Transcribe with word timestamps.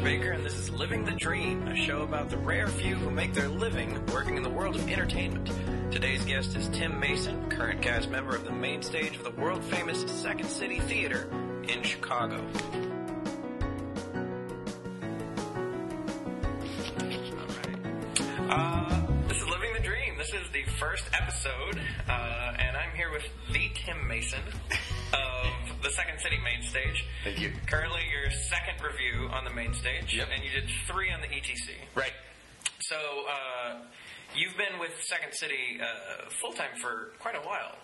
Baker, 0.00 0.30
and 0.30 0.44
this 0.44 0.58
is 0.58 0.70
Living 0.70 1.04
the 1.04 1.12
Dream, 1.12 1.68
a 1.68 1.76
show 1.76 2.02
about 2.02 2.30
the 2.30 2.38
rare 2.38 2.66
few 2.66 2.94
who 2.94 3.10
make 3.10 3.34
their 3.34 3.48
living 3.48 4.04
working 4.06 4.36
in 4.36 4.42
the 4.42 4.48
world 4.48 4.74
of 4.76 4.88
entertainment. 4.88 5.50
Today's 5.92 6.24
guest 6.24 6.56
is 6.56 6.68
Tim 6.68 6.98
Mason, 6.98 7.50
current 7.50 7.82
cast 7.82 8.08
member 8.08 8.34
of 8.34 8.44
the 8.44 8.52
main 8.52 8.82
stage 8.82 9.16
of 9.16 9.24
the 9.24 9.32
world 9.32 9.62
famous 9.64 10.00
Second 10.10 10.48
City 10.48 10.80
Theater 10.80 11.28
in 11.68 11.82
Chicago. 11.82 12.42
Uh, 18.48 19.06
this 19.28 19.38
is 19.38 19.48
Living 19.48 19.72
the 19.74 19.82
Dream. 19.82 20.16
This 20.16 20.32
is 20.32 20.48
the 20.52 20.62
first 20.78 21.04
episode, 21.12 21.80
uh, 22.08 22.54
and 22.58 22.76
I'm 22.76 22.96
here 22.96 23.10
with 23.10 23.24
the 23.52 23.70
Tim 23.74 24.08
Mason 24.08 24.40
the 25.82 25.90
Second 25.90 26.20
City 26.20 26.38
main 26.42 26.62
stage. 26.62 27.04
Thank 27.24 27.40
you. 27.40 27.52
Currently, 27.66 28.00
your 28.10 28.30
second 28.30 28.80
revue 28.82 29.28
on 29.28 29.44
the 29.44 29.50
main 29.50 29.74
stage, 29.74 30.14
Yep. 30.14 30.28
and 30.34 30.42
you 30.44 30.50
did 30.50 30.68
three 30.86 31.10
on 31.10 31.20
the 31.20 31.26
ETC. 31.26 31.70
Right. 31.94 32.12
So, 32.80 32.96
uh, 33.28 33.74
you've 34.34 34.56
been 34.56 34.78
with 34.78 34.92
Second 35.02 35.32
City 35.34 35.80
uh, 35.80 36.28
full 36.40 36.52
time 36.52 36.76
for 36.80 37.12
quite 37.18 37.34
a 37.36 37.40
while. 37.40 37.76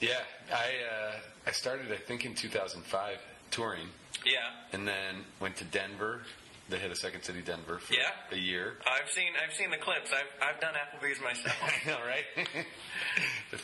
Yeah, 0.00 0.20
I 0.52 0.54
uh, 0.92 1.12
I 1.46 1.50
started 1.52 1.90
I 1.90 1.96
think 1.96 2.24
in 2.24 2.34
2005 2.34 3.18
touring, 3.50 3.88
Yeah. 4.24 4.38
and 4.72 4.86
then 4.86 5.24
went 5.40 5.56
to 5.56 5.64
Denver. 5.64 6.22
They 6.68 6.78
had 6.78 6.90
a 6.90 6.96
Second 6.96 7.22
City 7.22 7.40
Denver 7.40 7.78
for 7.78 7.94
Yeah. 7.94 8.10
a 8.30 8.36
year. 8.36 8.74
I've 8.86 9.10
seen 9.10 9.28
I've 9.42 9.54
seen 9.54 9.70
the 9.70 9.78
clips. 9.78 10.10
I've 10.12 10.54
I've 10.54 10.60
done 10.60 10.74
Applebee's 10.74 11.20
myself. 11.22 11.56
I 11.62 11.88
know, 11.88 11.98
right? 12.06 12.24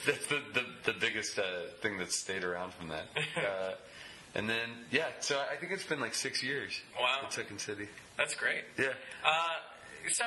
That's 0.07 0.27
the, 0.27 0.41
the, 0.55 0.65
the 0.85 0.99
biggest 0.99 1.39
uh, 1.39 1.43
thing 1.83 1.99
that's 1.99 2.17
stayed 2.17 2.45
around 2.45 2.73
from 2.75 2.89
that. 2.89 3.07
Uh, 3.37 3.75
and 4.37 4.49
then, 4.51 4.69
yeah, 4.91 5.07
so 5.21 5.41
I 5.49 5.55
think 5.55 5.71
it's 5.71 5.85
been 5.85 6.01
like 6.01 6.13
six 6.15 6.43
years. 6.43 6.80
Wow. 7.01 7.29
Second 7.30 7.61
City. 7.61 7.87
That's 8.16 8.35
great. 8.35 8.65
Yeah. 8.77 8.87
Uh, 9.24 10.09
so, 10.11 10.24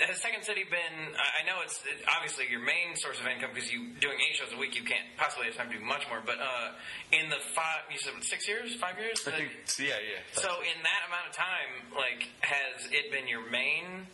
has 0.00 0.20
Second 0.20 0.44
City 0.44 0.64
been? 0.64 1.14
I 1.14 1.44
know 1.46 1.60
it's 1.64 1.80
obviously 2.08 2.46
your 2.50 2.60
main 2.60 2.96
source 2.96 3.20
of 3.20 3.26
income 3.26 3.50
because 3.54 3.72
you 3.72 3.92
doing 4.00 4.16
eight 4.16 4.36
shows 4.36 4.52
a 4.54 4.58
week. 4.58 4.76
You 4.76 4.84
can't 4.84 5.04
possibly 5.16 5.46
have 5.46 5.56
time 5.56 5.70
to 5.70 5.78
do 5.78 5.84
much 5.84 6.08
more. 6.08 6.22
But 6.24 6.38
uh, 6.40 6.72
in 7.12 7.28
the 7.28 7.36
five, 7.54 7.84
you 7.90 7.98
said 7.98 8.12
six 8.22 8.48
years, 8.48 8.74
five 8.76 8.98
years. 8.98 9.20
I 9.26 9.32
think, 9.32 9.50
yeah, 9.78 10.00
yeah. 10.00 10.24
so 10.32 10.48
in 10.60 10.78
that 10.82 11.02
amount 11.06 11.28
of 11.28 11.34
time, 11.36 11.70
like, 11.94 12.28
has 12.40 12.90
it 12.90 13.12
been 13.12 13.28
your 13.28 13.48
main 13.50 14.06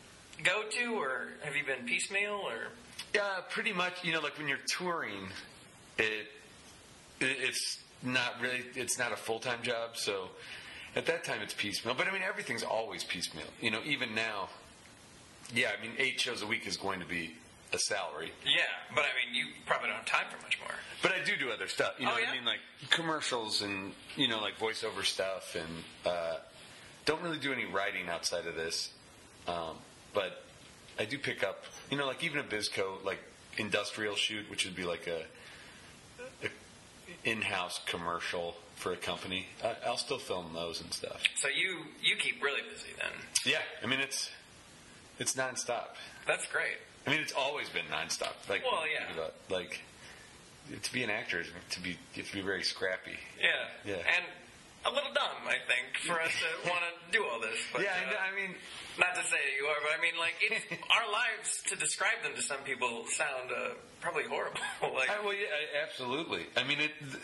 go-to, 0.42 0.98
or 0.98 1.28
have 1.42 1.54
you 1.54 1.64
been 1.64 1.86
piecemeal, 1.86 2.40
or? 2.44 2.74
Yeah, 3.14 3.40
pretty 3.50 3.72
much. 3.72 4.02
You 4.02 4.12
know, 4.12 4.20
like 4.20 4.36
when 4.38 4.48
you're 4.48 4.66
touring, 4.66 5.28
it, 5.98 6.26
it 7.20 7.36
it's 7.40 7.78
not 8.02 8.40
really 8.40 8.64
it's 8.74 8.98
not 8.98 9.12
a 9.12 9.16
full 9.16 9.38
time 9.38 9.62
job. 9.62 9.96
So 9.96 10.28
at 10.96 11.06
that 11.06 11.24
time, 11.24 11.40
it's 11.42 11.54
piecemeal. 11.54 11.94
But 11.94 12.08
I 12.08 12.12
mean, 12.12 12.22
everything's 12.22 12.62
always 12.62 13.04
piecemeal. 13.04 13.46
You 13.60 13.70
know, 13.70 13.80
even 13.84 14.14
now. 14.14 14.48
Yeah, 15.52 15.70
I 15.76 15.82
mean, 15.82 15.92
eight 15.98 16.20
shows 16.20 16.42
a 16.42 16.46
week 16.46 16.66
is 16.66 16.76
going 16.76 17.00
to 17.00 17.06
be 17.06 17.34
a 17.72 17.78
salary. 17.78 18.30
Yeah, 18.46 18.62
but 18.94 19.02
I 19.04 19.08
mean, 19.26 19.34
you 19.34 19.46
probably 19.66 19.88
don't 19.88 19.96
have 19.96 20.06
time 20.06 20.26
for 20.30 20.40
much 20.42 20.58
more. 20.60 20.70
But 21.02 21.12
I 21.12 21.24
do 21.24 21.36
do 21.36 21.50
other 21.50 21.66
stuff. 21.68 21.94
You 21.98 22.04
know 22.06 22.12
Oh, 22.12 22.14
what 22.14 22.22
yeah? 22.22 22.30
I 22.30 22.34
mean? 22.34 22.44
Like 22.44 22.60
commercials 22.90 23.62
and, 23.62 23.92
you 24.16 24.28
know, 24.28 24.40
like 24.40 24.58
voiceover 24.58 25.04
stuff. 25.04 25.54
And 25.56 25.84
uh, 26.06 26.36
don't 27.04 27.20
really 27.22 27.38
do 27.38 27.52
any 27.52 27.64
writing 27.66 28.08
outside 28.08 28.46
of 28.46 28.54
this. 28.54 28.90
Um, 29.48 29.76
but 30.14 30.44
I 30.98 31.04
do 31.04 31.18
pick 31.18 31.42
up, 31.42 31.64
you 31.90 31.98
know, 31.98 32.06
like 32.06 32.22
even 32.24 32.38
a 32.38 32.44
Bizco, 32.44 33.04
like 33.04 33.18
industrial 33.58 34.14
shoot, 34.14 34.48
which 34.48 34.64
would 34.64 34.76
be 34.76 34.84
like 34.84 35.06
a, 35.08 35.22
a 36.46 36.48
in-house 37.28 37.80
commercial 37.86 38.54
for 38.76 38.92
a 38.92 38.96
company. 38.96 39.46
I, 39.62 39.74
I'll 39.86 39.96
still 39.96 40.18
film 40.18 40.52
those 40.54 40.80
and 40.80 40.92
stuff. 40.92 41.22
So 41.36 41.48
you 41.48 41.78
you 42.02 42.16
keep 42.16 42.42
really 42.42 42.62
busy 42.72 42.88
then. 42.98 43.10
Yeah, 43.44 43.58
I 43.82 43.86
mean 43.86 44.00
it's 44.00 44.30
it's 45.18 45.34
nonstop. 45.34 45.96
That's 46.26 46.46
great. 46.46 46.76
I 47.06 47.10
mean 47.10 47.20
it's 47.20 47.32
always 47.32 47.68
been 47.68 47.86
nonstop. 47.92 48.34
Like 48.48 48.62
Well, 48.64 48.82
yeah. 48.88 49.28
like 49.50 49.80
to 50.82 50.92
be 50.92 51.02
an 51.02 51.10
actor 51.10 51.40
is 51.40 51.48
to 51.70 51.80
be 51.80 51.90
you 52.14 52.22
have 52.22 52.28
to 52.30 52.34
be 52.36 52.40
very 52.42 52.62
scrappy. 52.62 53.18
Yeah. 53.40 53.48
Yeah. 53.84 53.94
And 53.96 54.24
a 54.86 54.90
little 54.90 55.12
dumb, 55.14 55.48
I 55.48 55.56
think, 55.66 55.96
for 56.06 56.20
us 56.20 56.30
to 56.30 56.68
want 56.70 56.82
to 56.84 57.12
do 57.18 57.24
all 57.24 57.40
this. 57.40 57.56
But, 57.72 57.82
yeah, 57.82 57.88
uh, 58.06 58.20
I, 58.20 58.36
mean, 58.36 58.54
not 58.98 59.14
to 59.14 59.22
say 59.22 59.38
that 59.40 59.56
you 59.58 59.64
are, 59.66 59.76
but 59.82 59.98
I 59.98 60.02
mean, 60.02 60.12
like, 60.20 60.34
it's, 60.42 60.62
our 60.94 61.10
lives 61.10 61.62
to 61.68 61.76
describe 61.76 62.22
them 62.22 62.32
to 62.36 62.42
some 62.42 62.58
people 62.66 63.06
sound 63.08 63.50
uh, 63.50 63.70
probably 64.02 64.24
horrible. 64.24 64.60
like, 64.94 65.08
I, 65.08 65.24
well, 65.24 65.32
yeah, 65.32 65.46
absolutely. 65.82 66.42
I 66.54 66.64
mean, 66.64 66.80
it, 66.80 66.90
the, 67.10 67.18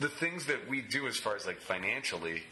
the 0.00 0.08
things 0.08 0.46
that 0.46 0.68
we 0.68 0.80
do 0.80 1.06
as 1.06 1.16
far 1.16 1.36
as 1.36 1.46
like 1.46 1.60
financially, 1.60 2.42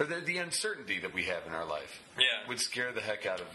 or 0.00 0.06
the, 0.06 0.20
the 0.20 0.38
uncertainty 0.38 0.98
that 1.00 1.12
we 1.12 1.24
have 1.24 1.42
in 1.46 1.52
our 1.52 1.66
life, 1.66 2.00
Yeah. 2.18 2.48
would 2.48 2.60
scare 2.60 2.92
the 2.92 3.02
heck 3.02 3.26
out 3.26 3.40
of 3.42 3.46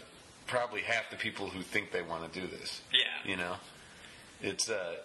probably 0.50 0.82
half 0.82 1.08
the 1.10 1.16
people 1.16 1.48
who 1.48 1.62
think 1.62 1.92
they 1.92 2.02
want 2.02 2.30
to 2.30 2.40
do 2.40 2.46
this. 2.46 2.82
Yeah. 2.92 3.30
you 3.30 3.36
know, 3.36 3.54
it's 4.42 4.68
uh, 4.68 4.96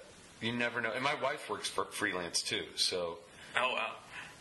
you 0.41 0.51
never 0.51 0.81
know. 0.81 0.91
And 0.93 1.03
my 1.03 1.15
wife 1.21 1.49
works 1.49 1.69
for 1.69 1.85
freelance 1.85 2.41
too, 2.41 2.63
so 2.75 3.17
oh 3.57 3.73
wow. 3.73 3.91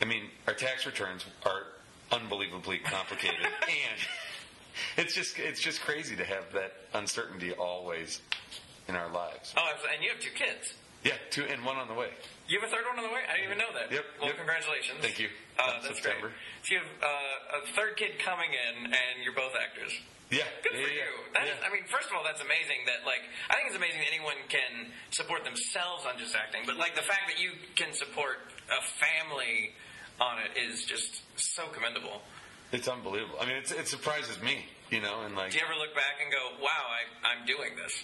I 0.00 0.06
mean, 0.06 0.24
our 0.48 0.54
tax 0.54 0.86
returns 0.86 1.24
are 1.46 1.62
unbelievably 2.10 2.78
complicated, 2.78 3.38
and 3.68 4.00
it's 4.96 5.14
just 5.14 5.38
it's 5.38 5.60
just 5.60 5.80
crazy 5.82 6.16
to 6.16 6.24
have 6.24 6.52
that 6.54 6.72
uncertainty 6.94 7.52
always 7.52 8.20
in 8.88 8.96
our 8.96 9.10
lives. 9.12 9.54
Oh, 9.56 9.70
and 9.92 10.02
you 10.02 10.10
have 10.10 10.20
two 10.20 10.30
kids. 10.34 10.74
Yeah, 11.04 11.12
two 11.30 11.44
and 11.44 11.62
one 11.66 11.76
on 11.76 11.86
the 11.86 11.92
way. 11.92 12.08
You 12.48 12.58
have 12.60 12.68
a 12.68 12.72
third 12.72 12.84
one 12.88 12.96
on 12.96 13.04
the 13.04 13.12
way? 13.12 13.20
I 13.28 13.36
didn't 13.36 13.52
even 13.52 13.58
know 13.58 13.72
that. 13.76 13.92
Yep, 13.92 14.04
Well, 14.18 14.28
yep. 14.28 14.36
congratulations. 14.38 14.96
Thank 15.04 15.20
you. 15.20 15.28
Uh, 15.58 15.82
that's 15.84 16.00
September. 16.00 16.32
great. 16.32 16.64
So 16.64 16.72
you 16.72 16.80
have 16.80 16.88
uh, 17.04 17.60
a 17.60 17.72
third 17.76 17.96
kid 18.00 18.16
coming 18.24 18.48
in, 18.56 18.86
and 18.88 19.20
you're 19.22 19.36
both 19.36 19.52
actors. 19.52 19.92
Yeah, 20.34 20.42
Good 20.66 20.72
for 20.74 20.90
you. 20.90 21.06
That 21.34 21.46
is, 21.46 21.54
yeah. 21.60 21.66
I 21.66 21.70
mean, 21.72 21.86
first 21.86 22.10
of 22.10 22.16
all, 22.16 22.24
that's 22.26 22.40
amazing. 22.42 22.82
That 22.90 23.06
like, 23.06 23.22
I 23.50 23.54
think 23.54 23.68
it's 23.70 23.76
amazing 23.78 24.00
that 24.02 24.10
anyone 24.10 24.34
can 24.48 24.90
support 25.10 25.44
themselves 25.44 26.02
on 26.06 26.18
just 26.18 26.34
acting. 26.34 26.62
But 26.66 26.76
like, 26.76 26.94
the 26.98 27.06
fact 27.06 27.30
that 27.30 27.38
you 27.38 27.52
can 27.78 27.94
support 27.94 28.38
a 28.66 28.80
family 28.98 29.70
on 30.20 30.38
it 30.42 30.58
is 30.58 30.84
just 30.84 31.22
so 31.38 31.66
commendable. 31.70 32.22
It's 32.72 32.88
unbelievable. 32.88 33.38
I 33.40 33.46
mean, 33.46 33.56
it's, 33.56 33.70
it 33.70 33.86
surprises 33.86 34.42
me, 34.42 34.66
you 34.90 35.00
know, 35.00 35.22
and 35.22 35.36
like 35.36 35.52
Do 35.52 35.58
you 35.58 35.64
ever 35.64 35.78
look 35.78 35.94
back 35.94 36.18
and 36.22 36.32
go, 36.32 36.58
"Wow, 36.62 36.70
I, 36.90 37.30
I'm 37.30 37.46
doing 37.46 37.76
this"? 37.76 38.02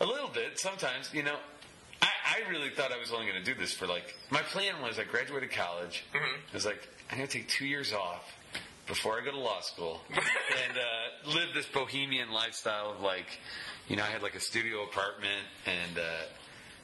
a 0.00 0.06
little 0.06 0.28
bit 0.28 0.58
sometimes, 0.58 1.10
you 1.12 1.22
know. 1.22 1.36
I, 2.00 2.08
I 2.44 2.50
really 2.50 2.70
thought 2.70 2.90
I 2.90 2.98
was 2.98 3.12
only 3.12 3.26
going 3.26 3.38
to 3.38 3.44
do 3.44 3.58
this 3.58 3.72
for 3.72 3.86
like 3.86 4.14
my 4.30 4.42
plan 4.42 4.74
was 4.82 4.98
I 4.98 5.04
graduated 5.04 5.52
college. 5.52 6.04
Mhm. 6.12 6.18
I 6.50 6.54
was 6.54 6.66
like, 6.66 6.82
I'm 7.10 7.18
going 7.18 7.28
to 7.28 7.32
take 7.38 7.48
two 7.48 7.66
years 7.66 7.92
off 7.92 8.24
before 8.92 9.18
I 9.18 9.24
go 9.24 9.30
to 9.30 9.38
law 9.38 9.60
school 9.62 10.02
and 10.10 10.76
uh, 10.76 11.30
live 11.34 11.54
this 11.54 11.64
bohemian 11.64 12.30
lifestyle 12.30 12.90
of 12.90 13.00
like, 13.00 13.24
you 13.88 13.96
know, 13.96 14.02
I 14.02 14.06
had 14.08 14.22
like 14.22 14.34
a 14.34 14.40
studio 14.40 14.84
apartment 14.84 15.46
and. 15.66 15.98
Uh, 15.98 16.02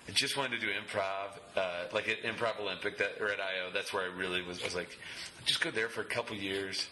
I 0.08 0.10
just 0.12 0.38
wanted 0.38 0.58
to 0.58 0.66
do 0.66 0.72
improv, 0.72 1.36
uh, 1.54 1.84
like 1.92 2.08
at 2.08 2.22
Improv 2.22 2.58
Olympic 2.60 2.96
that, 2.96 3.20
or 3.20 3.28
at 3.28 3.40
IO. 3.40 3.70
That's 3.74 3.92
where 3.92 4.04
I 4.04 4.06
really 4.06 4.40
was. 4.40 4.58
I 4.62 4.64
was 4.64 4.74
like, 4.74 4.88
just 5.44 5.60
go 5.60 5.70
there 5.70 5.90
for 5.90 6.00
a 6.00 6.04
couple 6.06 6.34
years. 6.34 6.86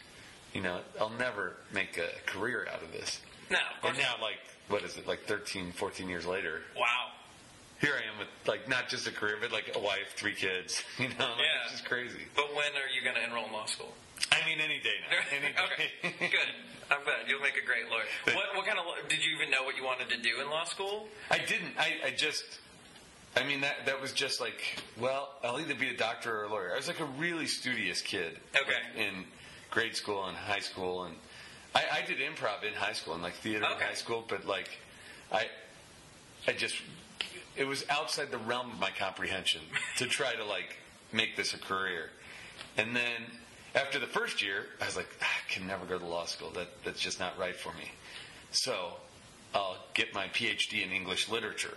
You 0.53 0.61
know, 0.61 0.81
I'll 1.01 1.09
never 1.09 1.55
make 1.73 1.97
a 1.97 2.09
career 2.31 2.69
out 2.71 2.83
of 2.83 2.93
this. 2.93 3.23
No, 3.49 3.57
of 3.57 3.81
course. 3.81 3.95
And 3.97 4.03
now, 4.03 4.17
like, 4.21 4.37
what 4.69 4.83
is 4.83 4.99
it, 4.99 5.07
like 5.07 5.25
13, 5.25 5.73
14 5.73 6.11
years 6.11 6.27
later, 6.27 6.61
wow. 6.77 7.07
here 7.81 7.95
I 7.95 8.13
am 8.13 8.19
with, 8.19 8.29
like, 8.47 8.69
not 8.69 8.91
just 8.91 9.07
a 9.07 9.13
career, 9.13 9.39
but 9.41 9.51
like 9.51 9.75
a 9.75 9.79
wife, 9.79 10.13
three 10.15 10.35
kids. 10.35 10.83
You 10.99 11.09
know, 11.09 11.15
like, 11.19 11.39
Yeah. 11.39 11.63
it's 11.65 11.73
just 11.73 11.87
crazy. 11.87 12.21
But 12.35 12.51
when 12.51 12.67
are 12.75 12.91
you 12.95 13.01
going 13.03 13.17
to 13.17 13.25
enroll 13.25 13.47
in 13.47 13.53
law 13.55 13.65
school? 13.65 13.95
I 14.37 14.47
mean, 14.47 14.61
any 14.61 14.79
day 14.79 14.97
now. 15.09 15.17
Any 15.37 15.53
day. 15.53 15.61
okay, 16.05 16.29
good. 16.31 16.49
I'm 16.91 17.03
glad 17.05 17.17
you'll 17.29 17.41
make 17.41 17.57
a 17.57 17.67
great 17.67 17.91
lawyer. 17.91 18.05
What, 18.25 18.55
what 18.55 18.67
kind 18.67 18.79
of 18.79 18.85
did 19.09 19.25
you 19.25 19.35
even 19.35 19.51
know 19.51 19.65
what 19.65 19.77
you 19.77 19.85
wanted 19.85 20.09
to 20.11 20.19
do 20.19 20.41
in 20.41 20.51
law 20.51 20.65
school? 20.65 21.09
I 21.31 21.39
didn't. 21.39 21.73
I, 21.79 21.95
I 22.07 22.11
just. 22.11 22.45
I 23.37 23.45
mean 23.45 23.61
that 23.61 23.85
that 23.85 24.01
was 24.01 24.13
just 24.13 24.41
like 24.41 24.63
well 24.99 25.35
I'll 25.45 25.61
either 25.61 25.75
be 25.75 25.91
a 25.91 25.97
doctor 25.97 26.41
or 26.41 26.45
a 26.45 26.49
lawyer. 26.49 26.73
I 26.73 26.77
was 26.77 26.89
like 26.89 27.01
a 27.01 27.05
really 27.19 27.47
studious 27.47 28.01
kid. 28.01 28.39
Okay. 28.55 29.07
in 29.09 29.25
grade 29.71 29.95
school 29.95 30.25
and 30.25 30.35
high 30.35 30.61
school 30.61 31.05
and 31.05 31.15
I, 31.75 31.99
I 31.99 32.07
did 32.07 32.17
improv 32.19 32.65
in 32.67 32.73
high 32.73 32.95
school 32.95 33.13
and 33.13 33.23
like 33.23 33.35
theater 33.35 33.67
in 33.67 33.79
high 33.79 33.93
school, 33.93 34.25
but 34.27 34.47
like 34.47 34.71
I 35.31 35.49
I 36.49 36.53
just 36.53 36.77
it 37.57 37.67
was 37.67 37.85
outside 37.91 38.31
the 38.31 38.39
realm 38.39 38.71
of 38.71 38.81
my 38.81 38.91
comprehension 38.91 39.61
to 39.99 40.07
try 40.07 40.35
to 40.35 40.45
like 40.45 40.77
make 41.13 41.37
this 41.37 41.53
a 41.53 41.59
career. 41.59 42.11
And 42.79 42.97
then 42.97 43.23
after 43.77 43.99
the 43.99 44.07
first 44.07 44.43
year, 44.43 44.67
I 44.81 44.87
was 44.87 44.97
like, 44.97 45.09
"Ah, 45.23 45.27
I 45.27 45.53
can 45.53 45.67
never 45.67 45.85
go 45.85 45.99
to 45.99 46.07
law 46.07 46.25
school. 46.25 46.51
That 46.51 46.69
that's 46.85 47.01
just 47.01 47.21
not 47.21 47.39
right 47.39 47.55
for 47.55 47.73
me. 47.75 47.91
So 48.51 48.95
I'll 49.55 49.77
get 49.95 50.15
my 50.15 50.29
PhD 50.29 50.83
in 50.83 50.91
English 50.91 51.29
literature. 51.29 51.77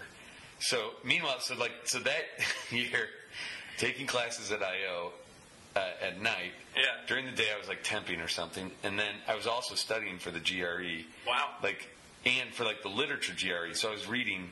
So 0.59 0.91
meanwhile, 1.03 1.39
so 1.39 1.55
like 1.55 1.73
so 1.83 1.99
that 1.99 2.23
year, 2.71 3.09
taking 3.77 4.07
classes 4.07 4.51
at 4.51 4.63
IO 4.63 5.11
uh, 5.75 5.79
at 6.01 6.21
night. 6.21 6.53
Yeah. 6.75 6.83
During 7.07 7.25
the 7.25 7.31
day, 7.31 7.47
I 7.53 7.57
was 7.57 7.67
like 7.67 7.83
temping 7.83 8.23
or 8.23 8.27
something, 8.27 8.71
and 8.83 8.97
then 8.97 9.13
I 9.27 9.35
was 9.35 9.47
also 9.47 9.75
studying 9.75 10.17
for 10.17 10.31
the 10.31 10.39
GRE. 10.39 11.05
Wow. 11.27 11.49
Like, 11.61 11.89
and 12.25 12.53
for 12.53 12.63
like 12.63 12.81
the 12.81 12.89
literature 12.89 13.33
GRE. 13.33 13.73
So 13.73 13.89
I 13.89 13.91
was 13.91 14.07
reading 14.07 14.51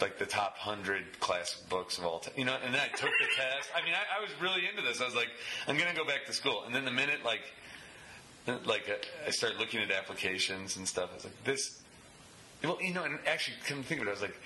like 0.00 0.18
the 0.18 0.26
top 0.26 0.56
hundred 0.58 1.18
classic 1.20 1.68
books 1.68 1.98
of 1.98 2.04
all 2.04 2.18
time. 2.18 2.34
You 2.36 2.44
know, 2.44 2.56
and 2.64 2.74
then 2.74 2.80
I 2.80 2.88
took 2.88 3.10
the 3.10 3.26
test. 3.36 3.70
I 3.74 3.84
mean, 3.84 3.94
I, 3.94 4.18
I 4.18 4.20
was 4.20 4.30
really 4.40 4.68
into 4.68 4.82
this. 4.82 5.00
I 5.00 5.04
was 5.04 5.14
like, 5.14 5.28
I'm 5.66 5.76
going 5.76 5.90
to 5.90 5.96
go 5.96 6.04
back 6.04 6.26
to 6.26 6.32
school. 6.32 6.64
And 6.66 6.74
then 6.74 6.84
the 6.84 6.90
minute 6.90 7.24
like 7.24 7.42
like 8.64 8.88
I 9.26 9.30
started 9.30 9.58
looking 9.58 9.80
at 9.80 9.90
applications 9.90 10.76
and 10.76 10.86
stuff. 10.86 11.10
I 11.12 11.14
was 11.14 11.24
like, 11.24 11.44
this. 11.44 11.82
Well, 12.62 12.78
you 12.80 12.94
know, 12.94 13.04
and 13.04 13.18
actually, 13.26 13.56
come 13.66 13.82
to 13.82 13.88
think 13.88 14.00
of 14.00 14.06
it, 14.06 14.10
I 14.10 14.12
was 14.14 14.22
like, 14.22 14.38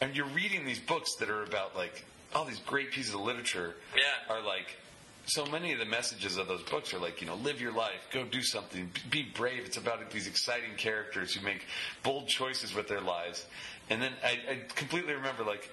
and 0.00 0.16
you're 0.16 0.26
reading 0.26 0.64
these 0.64 0.80
books 0.80 1.14
that 1.20 1.30
are 1.30 1.42
about 1.42 1.76
like 1.76 2.04
all 2.34 2.44
these 2.44 2.60
great 2.60 2.90
pieces 2.90 3.14
of 3.14 3.20
literature. 3.20 3.74
Yeah. 3.96 4.34
Are 4.34 4.42
like. 4.42 4.78
So 5.24 5.46
many 5.46 5.72
of 5.72 5.78
the 5.78 5.84
messages 5.84 6.36
of 6.36 6.48
those 6.48 6.64
books 6.64 6.92
are 6.92 6.98
like, 6.98 7.20
you 7.20 7.28
know, 7.28 7.36
live 7.36 7.60
your 7.60 7.70
life, 7.72 8.08
go 8.12 8.24
do 8.24 8.42
something, 8.42 8.90
be 9.08 9.22
brave. 9.22 9.64
It's 9.64 9.76
about 9.76 10.10
these 10.10 10.26
exciting 10.26 10.74
characters 10.76 11.32
who 11.32 11.44
make 11.44 11.64
bold 12.02 12.26
choices 12.26 12.74
with 12.74 12.88
their 12.88 13.00
lives. 13.00 13.46
And 13.92 14.00
then 14.00 14.12
I, 14.24 14.38
I 14.50 14.58
completely 14.74 15.12
remember, 15.12 15.44
like, 15.44 15.68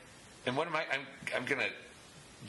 and 0.45 0.57
what 0.57 0.68
am 0.68 0.75
I? 0.75 0.81
I'm, 0.92 1.01
I'm 1.36 1.45
gonna 1.45 1.69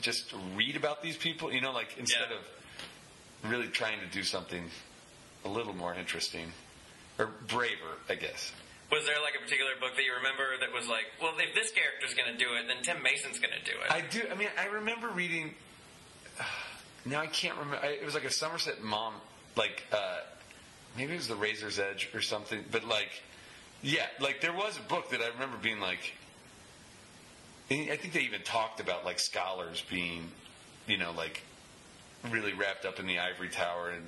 just 0.01 0.33
read 0.55 0.75
about 0.75 1.01
these 1.01 1.15
people, 1.15 1.51
you 1.53 1.61
know, 1.61 1.71
like 1.71 1.95
instead 1.97 2.27
Yeah. 2.29 2.37
of 2.37 3.49
really 3.51 3.67
trying 3.69 3.99
to 4.01 4.05
do 4.07 4.21
something 4.23 4.65
a 5.45 5.49
little 5.49 5.73
more 5.73 5.93
interesting 5.95 6.51
or 7.17 7.27
braver, 7.47 7.95
I 8.09 8.15
guess. 8.15 8.51
Was 8.91 9.05
there 9.05 9.15
like 9.23 9.35
a 9.39 9.41
particular 9.43 9.71
book 9.79 9.95
that 9.95 10.03
you 10.03 10.13
remember 10.17 10.43
that 10.59 10.73
was 10.73 10.89
like, 10.89 11.05
well, 11.21 11.31
if 11.37 11.55
this 11.55 11.71
character's 11.71 12.13
going 12.13 12.29
to 12.31 12.37
do 12.37 12.51
it, 12.55 12.67
then 12.67 12.83
Tim 12.83 13.01
Mason's 13.01 13.39
going 13.39 13.53
to 13.57 13.63
do 13.63 13.71
it? 13.71 13.89
I 13.91 14.01
do. 14.01 14.23
I 14.29 14.35
mean, 14.35 14.49
I 14.59 14.65
remember 14.65 15.07
reading. 15.09 15.53
Now 17.05 17.19
I 17.21 17.27
can't 17.27 17.57
remember. 17.57 17.83
I- 17.83 17.93
It 17.93 18.05
was 18.05 18.13
like 18.13 18.25
a 18.25 18.29
Somerset 18.29 18.83
Maugham, 18.83 19.15
like 19.55 19.83
uh, 19.91 20.19
maybe 20.95 21.13
it 21.13 21.17
was 21.17 21.27
The 21.27 21.35
Razor's 21.35 21.79
Edge 21.79 22.09
or 22.13 22.21
something. 22.21 22.63
But 22.71 22.83
like, 22.83 23.09
yeah, 23.81 24.05
like 24.19 24.41
there 24.41 24.53
was 24.53 24.77
a 24.77 24.81
book 24.81 25.09
that 25.11 25.21
I 25.21 25.27
remember 25.29 25.57
being 25.57 25.79
like. 25.79 26.13
I 27.69 27.95
think 27.95 28.11
they 28.11 28.21
even 28.21 28.41
talked 28.41 28.81
about 28.81 29.05
like 29.05 29.17
scholars 29.17 29.81
being, 29.89 30.29
you 30.87 30.97
know, 30.97 31.13
like 31.15 31.41
really 32.29 32.51
wrapped 32.51 32.85
up 32.85 32.99
in 32.99 33.07
the 33.07 33.19
ivory 33.19 33.47
tower 33.47 33.91
and 33.91 34.03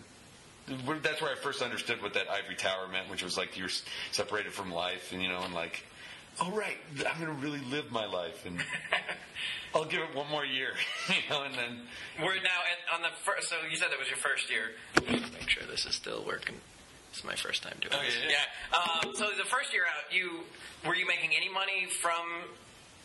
that's 1.01 1.21
where 1.21 1.31
I 1.31 1.35
first 1.35 1.61
understood 1.61 2.01
what 2.01 2.13
that 2.13 2.29
ivory 2.29 2.55
tower 2.55 2.87
meant, 2.91 3.09
which 3.09 3.23
was 3.23 3.37
like 3.37 3.57
you're 3.57 3.69
separated 4.11 4.53
from 4.53 4.71
life, 4.71 5.11
and 5.11 5.21
you 5.21 5.29
know, 5.29 5.41
and 5.41 5.53
like, 5.53 5.83
oh 6.41 6.51
right, 6.51 6.77
I'm 7.09 7.19
gonna 7.19 7.33
really 7.33 7.59
live 7.69 7.91
my 7.91 8.05
life, 8.05 8.45
and 8.45 8.59
I'll 9.75 9.85
give 9.85 10.01
it 10.01 10.15
one 10.15 10.29
more 10.29 10.45
year, 10.45 10.71
you 11.09 11.15
know, 11.29 11.43
and 11.43 11.53
then 11.55 11.81
We're 12.19 12.35
now 12.35 12.61
at, 12.71 12.95
on 12.95 13.01
the 13.01 13.09
first. 13.23 13.49
So 13.49 13.55
you 13.69 13.75
said 13.75 13.89
that 13.91 13.99
was 13.99 14.07
your 14.07 14.17
first 14.17 14.49
year. 14.49 14.71
Make 15.09 15.49
sure 15.49 15.63
this 15.69 15.85
is 15.85 15.95
still 15.95 16.23
working. 16.25 16.55
It's 17.13 17.23
my 17.23 17.35
first 17.35 17.61
time 17.61 17.75
doing 17.79 17.93
Oh, 17.95 18.03
this. 18.03 18.15
yeah, 18.27 18.31
Yeah. 18.71 19.07
Um, 19.07 19.15
so 19.15 19.29
the 19.37 19.45
first 19.45 19.71
year 19.71 19.83
out, 19.85 20.11
you 20.11 20.39
were 20.83 20.95
you 20.95 21.05
making 21.05 21.29
any 21.37 21.47
money 21.47 21.85
from 22.01 22.25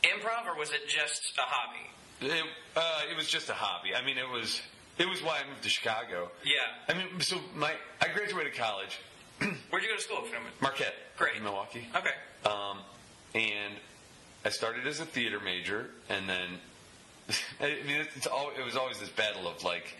improv, 0.02 0.46
or 0.46 0.56
was 0.58 0.70
it 0.72 0.88
just 0.88 1.36
a 1.36 1.42
hobby? 1.42 1.90
it, 2.22 2.44
uh, 2.74 3.02
it 3.10 3.16
was 3.16 3.28
just 3.28 3.50
a 3.50 3.54
hobby. 3.54 3.94
I 3.94 4.02
mean, 4.02 4.16
it 4.16 4.28
was 4.28 4.62
it 4.96 5.06
was 5.06 5.22
why 5.22 5.40
I 5.44 5.48
moved 5.48 5.62
to 5.64 5.68
Chicago. 5.68 6.30
Yeah. 6.42 6.54
I 6.88 6.94
mean, 6.96 7.20
so 7.20 7.38
my 7.54 7.74
I 8.00 8.08
graduated 8.08 8.54
college, 8.54 8.98
Where'd 9.38 9.82
you 9.84 9.90
go 9.90 9.96
to 9.96 10.00
school? 10.02 10.18
If 10.24 10.28
you 10.30 10.36
don't? 10.36 10.44
Marquette, 10.62 10.94
Great. 11.18 11.36
in 11.36 11.44
Milwaukee. 11.44 11.86
Okay. 11.94 12.14
Um, 12.46 12.78
and 13.34 13.74
I 14.42 14.48
started 14.48 14.86
as 14.86 15.00
a 15.00 15.04
theater 15.04 15.38
major, 15.38 15.90
and 16.08 16.26
then 16.26 16.48
I 17.60 17.76
mean, 17.86 18.06
it's 18.16 18.26
all, 18.26 18.52
it 18.58 18.64
was 18.64 18.74
always 18.74 18.98
this 18.98 19.10
battle 19.10 19.46
of 19.46 19.62
like, 19.64 19.94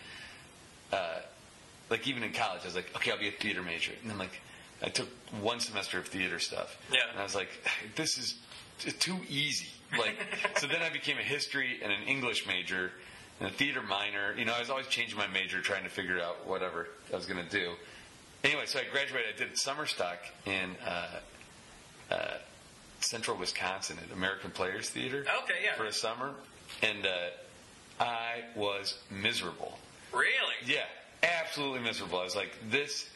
uh, 0.95 1.19
like 1.91 2.07
even 2.07 2.23
in 2.23 2.33
college, 2.33 2.61
I 2.63 2.67
was 2.67 2.75
like, 2.77 2.95
okay, 2.97 3.11
I'll 3.13 3.19
be 3.19 3.29
a 3.29 3.33
theater 3.33 3.63
major, 3.63 3.93
and 4.03 4.11
then 4.11 4.19
like, 4.19 4.41
I 4.83 4.89
took 4.89 5.09
one 5.41 5.61
semester 5.61 5.99
of 5.99 6.07
theater 6.07 6.39
stuff, 6.39 6.77
Yeah. 6.93 7.01
and 7.11 7.19
I 7.19 7.23
was 7.23 7.35
like, 7.35 7.49
this 7.97 8.17
is 8.19 8.35
t- 8.79 8.93
too 8.93 9.17
easy. 9.29 9.69
Like, 9.99 10.17
so 10.59 10.67
then 10.67 10.83
I 10.83 10.91
became 10.91 11.17
a 11.19 11.23
history 11.23 11.81
and 11.83 11.91
an 11.91 12.03
English 12.07 12.47
major 12.47 12.93
and 13.41 13.49
a 13.49 13.53
theater 13.53 13.81
minor. 13.83 14.35
You 14.37 14.45
know, 14.45 14.53
I 14.53 14.61
was 14.61 14.69
always 14.71 14.87
changing 14.89 15.17
my 15.19 15.27
major, 15.29 15.61
trying 15.63 15.85
to 15.85 15.89
figure 15.91 16.21
out 16.21 16.47
whatever 16.47 16.89
I 17.13 17.17
was 17.17 17.25
going 17.27 17.43
to 17.43 17.51
do. 17.51 17.73
Anyway, 18.45 18.65
so 18.67 18.79
I 18.81 18.83
graduated. 18.93 19.35
I 19.35 19.39
did 19.39 19.57
summer 19.59 19.87
stock 19.87 20.19
in 20.45 20.77
uh, 20.87 21.07
uh, 22.11 22.17
central 23.01 23.37
Wisconsin 23.39 23.97
at 24.07 24.15
American 24.15 24.51
Players 24.51 24.91
Theater. 24.91 25.25
Okay, 25.45 25.55
yeah. 25.65 25.75
For 25.75 25.87
a 25.87 25.93
summer, 25.93 26.33
and 26.83 27.07
uh, 27.07 27.11
I 28.05 28.43
was 28.55 28.99
miserable. 29.11 29.79
Really? 30.13 30.55
Yeah, 30.67 30.85
absolutely 31.23 31.81
miserable. 31.81 32.19
I 32.19 32.25
was 32.25 32.37
like, 32.37 32.53
this. 32.71 33.09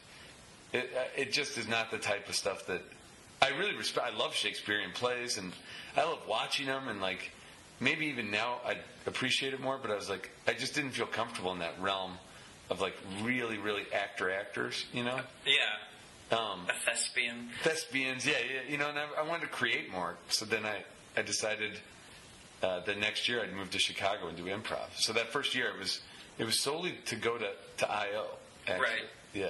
It, 0.72 0.90
uh, 0.96 1.00
it 1.16 1.32
just 1.32 1.58
is 1.58 1.69
not 1.69 1.90
the 1.90 1.99
type 1.99 2.28
of 2.28 2.34
stuff 2.34 2.66
that 2.66 2.81
I 3.43 3.50
really 3.50 3.76
respect. 3.76 4.06
I 4.06 4.16
love 4.16 4.34
Shakespearean 4.34 4.90
plays, 4.93 5.37
and 5.37 5.52
I 5.96 6.04
love 6.04 6.20
watching 6.26 6.66
them, 6.66 6.88
and 6.88 7.00
like 7.00 7.31
maybe 7.81 8.06
even 8.06 8.31
now 8.31 8.60
I 8.64 8.78
appreciate 9.06 9.52
it 9.52 9.60
more. 9.60 9.78
But 9.81 9.90
I 9.90 9.96
was 9.96 10.08
like, 10.08 10.31
I 10.46 10.54
just 10.54 10.75
didn't 10.75 10.93
feel 10.93 11.06
comfortable 11.06 11.52
in 11.52 11.58
that 11.58 11.75
realm 11.81 12.12
of 12.70 12.81
like 12.81 12.96
really, 13.22 13.58
really 13.58 13.84
actor 13.93 14.31
actors, 14.31 14.87
you 14.94 15.05
know. 15.05 15.20
Yeah. 15.44 16.38
Um, 16.38 16.60
A 16.70 16.90
thespian. 16.90 17.50
thespians, 17.62 18.25
yeah, 18.26 18.37
yeah, 18.38 18.70
you 18.70 18.78
know, 18.78 18.88
and 18.88 18.98
I, 18.98 19.05
I 19.19 19.22
wanted 19.28 19.43
to 19.43 19.48
create 19.48 19.93
more. 19.93 20.14
So 20.28 20.46
then 20.46 20.64
I, 20.64 20.82
I 21.14 21.20
decided 21.20 21.72
uh, 22.62 22.81
the 22.81 22.94
next 22.94 23.28
year 23.28 23.43
I'd 23.43 23.52
move 23.52 23.70
to 23.72 23.78
Chicago 23.78 24.28
and 24.28 24.37
do 24.38 24.44
improv. 24.44 24.87
So 24.94 25.12
that 25.12 25.28
first 25.28 25.55
year 25.55 25.66
it 25.69 25.78
was 25.78 26.00
it 26.38 26.44
was 26.44 26.58
solely 26.61 26.94
to 27.06 27.17
go 27.17 27.37
to, 27.38 27.50
to 27.79 27.90
IO. 27.90 28.26
Actually. 28.67 28.81
Right. 28.84 29.02
Yeah. 29.34 29.46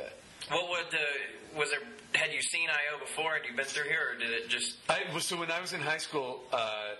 What 0.50 0.68
would 0.70 0.94
uh, 0.94 1.58
was 1.58 1.70
there? 1.70 1.80
Had 2.14 2.32
you 2.32 2.42
seen 2.42 2.68
IO 2.68 2.98
before? 2.98 3.32
Had 3.34 3.42
you 3.48 3.54
been 3.56 3.64
through 3.64 3.84
here, 3.84 4.12
or 4.14 4.18
did 4.18 4.30
it 4.30 4.48
just? 4.48 4.76
I 4.88 5.00
well, 5.10 5.20
so 5.20 5.38
when 5.38 5.50
I 5.50 5.60
was 5.60 5.72
in 5.72 5.80
high 5.80 5.98
school, 5.98 6.40
uh, 6.52 6.90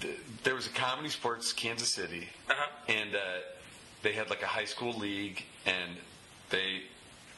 th- 0.00 0.16
there 0.44 0.54
was 0.54 0.66
a 0.66 0.70
comedy 0.70 1.08
sports 1.10 1.52
Kansas 1.52 1.90
City, 1.92 2.28
Uh-huh. 2.48 2.66
and 2.88 3.14
uh, 3.14 3.18
they 4.02 4.12
had 4.12 4.30
like 4.30 4.42
a 4.42 4.46
high 4.46 4.64
school 4.64 4.92
league, 4.94 5.44
and 5.66 5.90
they 6.50 6.82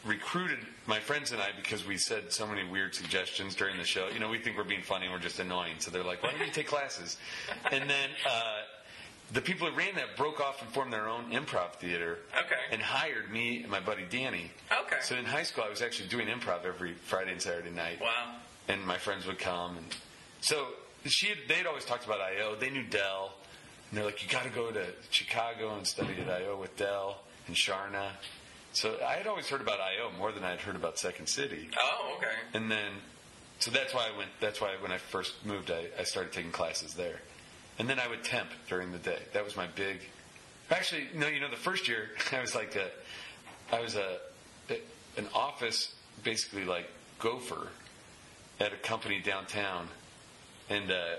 recruited 0.05 0.59
my 0.87 0.99
friends 0.99 1.31
and 1.33 1.41
I 1.41 1.51
because 1.57 1.87
we 1.87 1.97
said 1.97 2.33
so 2.33 2.47
many 2.47 2.65
weird 2.69 2.95
suggestions 2.95 3.55
during 3.55 3.77
the 3.79 3.85
show. 3.85 4.09
You 4.13 4.19
know, 4.19 4.29
we 4.29 4.39
think 4.39 4.57
we're 4.57 4.65
being 4.65 4.83
funny, 4.83 5.07
and 5.07 5.15
we're 5.15 5.21
just 5.21 5.39
annoying. 5.41 5.75
So 5.79 5.91
they're 5.91 6.05
like, 6.05 6.23
"Why 6.23 6.31
don't 6.33 6.47
you 6.47 6.53
take 6.53 6.69
classes?" 6.69 7.17
And 7.73 7.89
then. 7.91 8.11
Uh, 8.27 8.31
the 9.33 9.41
people 9.41 9.67
that 9.69 9.77
ran 9.77 9.95
that 9.97 10.17
broke 10.17 10.41
off 10.41 10.61
and 10.63 10.71
formed 10.71 10.93
their 10.93 11.09
own 11.09 11.31
improv 11.31 11.73
theater 11.75 12.19
Okay. 12.37 12.61
and 12.71 12.83
hired 12.83 13.31
me 13.33 13.63
and 13.63 13.71
my 13.71 13.81
buddy 13.81 14.05
Danny. 14.11 14.51
Okay. 14.87 14.97
So 15.03 15.17
in 15.17 15.25
high 15.25 15.43
school, 15.45 15.65
I 15.65 15.71
was 15.71 15.81
actually 15.83 16.09
doing 16.09 16.27
improv 16.29 16.65
every 16.65 16.93
Friday 16.95 17.33
and 17.33 17.41
Saturday 17.41 17.71
night 17.71 18.01
Wow. 18.01 18.35
and 18.69 18.85
my 18.87 18.99
friends 18.99 19.27
would 19.27 19.39
come 19.39 19.77
and 19.79 19.87
so 20.41 20.67
she 21.07 21.29
had, 21.29 21.39
they'd 21.49 21.67
always 21.67 21.85
talked 21.85 22.05
about 22.05 22.21
IO. 22.21 22.55
They 22.57 22.71
knew 22.71 22.85
Del, 22.85 23.33
and 23.91 23.99
they're 23.99 24.05
like, 24.05 24.23
you 24.23 24.29
got 24.29 24.45
to 24.45 24.51
go 24.51 24.71
to 24.71 24.87
Chicago 25.11 25.75
and 25.77 25.85
study 25.87 26.15
at 26.21 26.29
IO 26.29 26.57
with 26.61 26.77
Del 26.77 27.17
and 27.49 27.57
Charna. 27.57 28.11
So 28.73 28.97
I 29.07 29.15
had 29.15 29.27
always 29.27 29.49
heard 29.49 29.61
about 29.61 29.81
IO 29.81 30.11
more 30.19 30.31
than 30.33 30.45
I'd 30.45 30.61
heard 30.61 30.77
about 30.77 30.99
Second 30.99 31.27
City, 31.29 31.69
Oh, 31.81 32.15
okay. 32.19 32.31
and 32.55 32.71
then 32.71 32.93
so 33.59 33.71
that's 33.71 33.93
why 33.95 34.09
I 34.13 34.17
went. 34.17 34.31
That's 34.41 34.61
why 34.61 34.75
when 34.81 34.91
I 34.93 34.99
first 34.99 35.35
moved, 35.45 35.71
I, 35.71 35.87
I 35.99 36.05
started 36.05 36.33
taking 36.33 36.51
classes 36.53 36.95
there, 36.95 37.21
and 37.79 37.89
then 37.89 37.99
I 37.99 38.09
would 38.09 38.23
temp 38.25 38.49
during 38.69 38.93
the 38.93 38.99
day. 38.99 39.19
That 39.33 39.45
was 39.45 39.57
my 39.57 39.67
big. 39.67 39.99
Actually, 40.71 41.09
no, 41.15 41.27
you 41.27 41.41
know, 41.41 41.51
the 41.51 41.57
first 41.57 41.89
year 41.89 42.11
I 42.33 42.41
was 42.41 42.55
like 42.55 42.77
a, 42.77 42.89
I 43.75 43.81
was 43.81 43.97
a, 43.97 44.19
an 45.17 45.29
office 45.35 45.95
basically 46.25 46.65
like 46.65 46.89
gopher 47.19 47.69
at 48.61 48.73
a 48.73 48.77
company 48.77 49.21
downtown, 49.21 49.89
and 50.71 50.91
uh, 50.91 51.17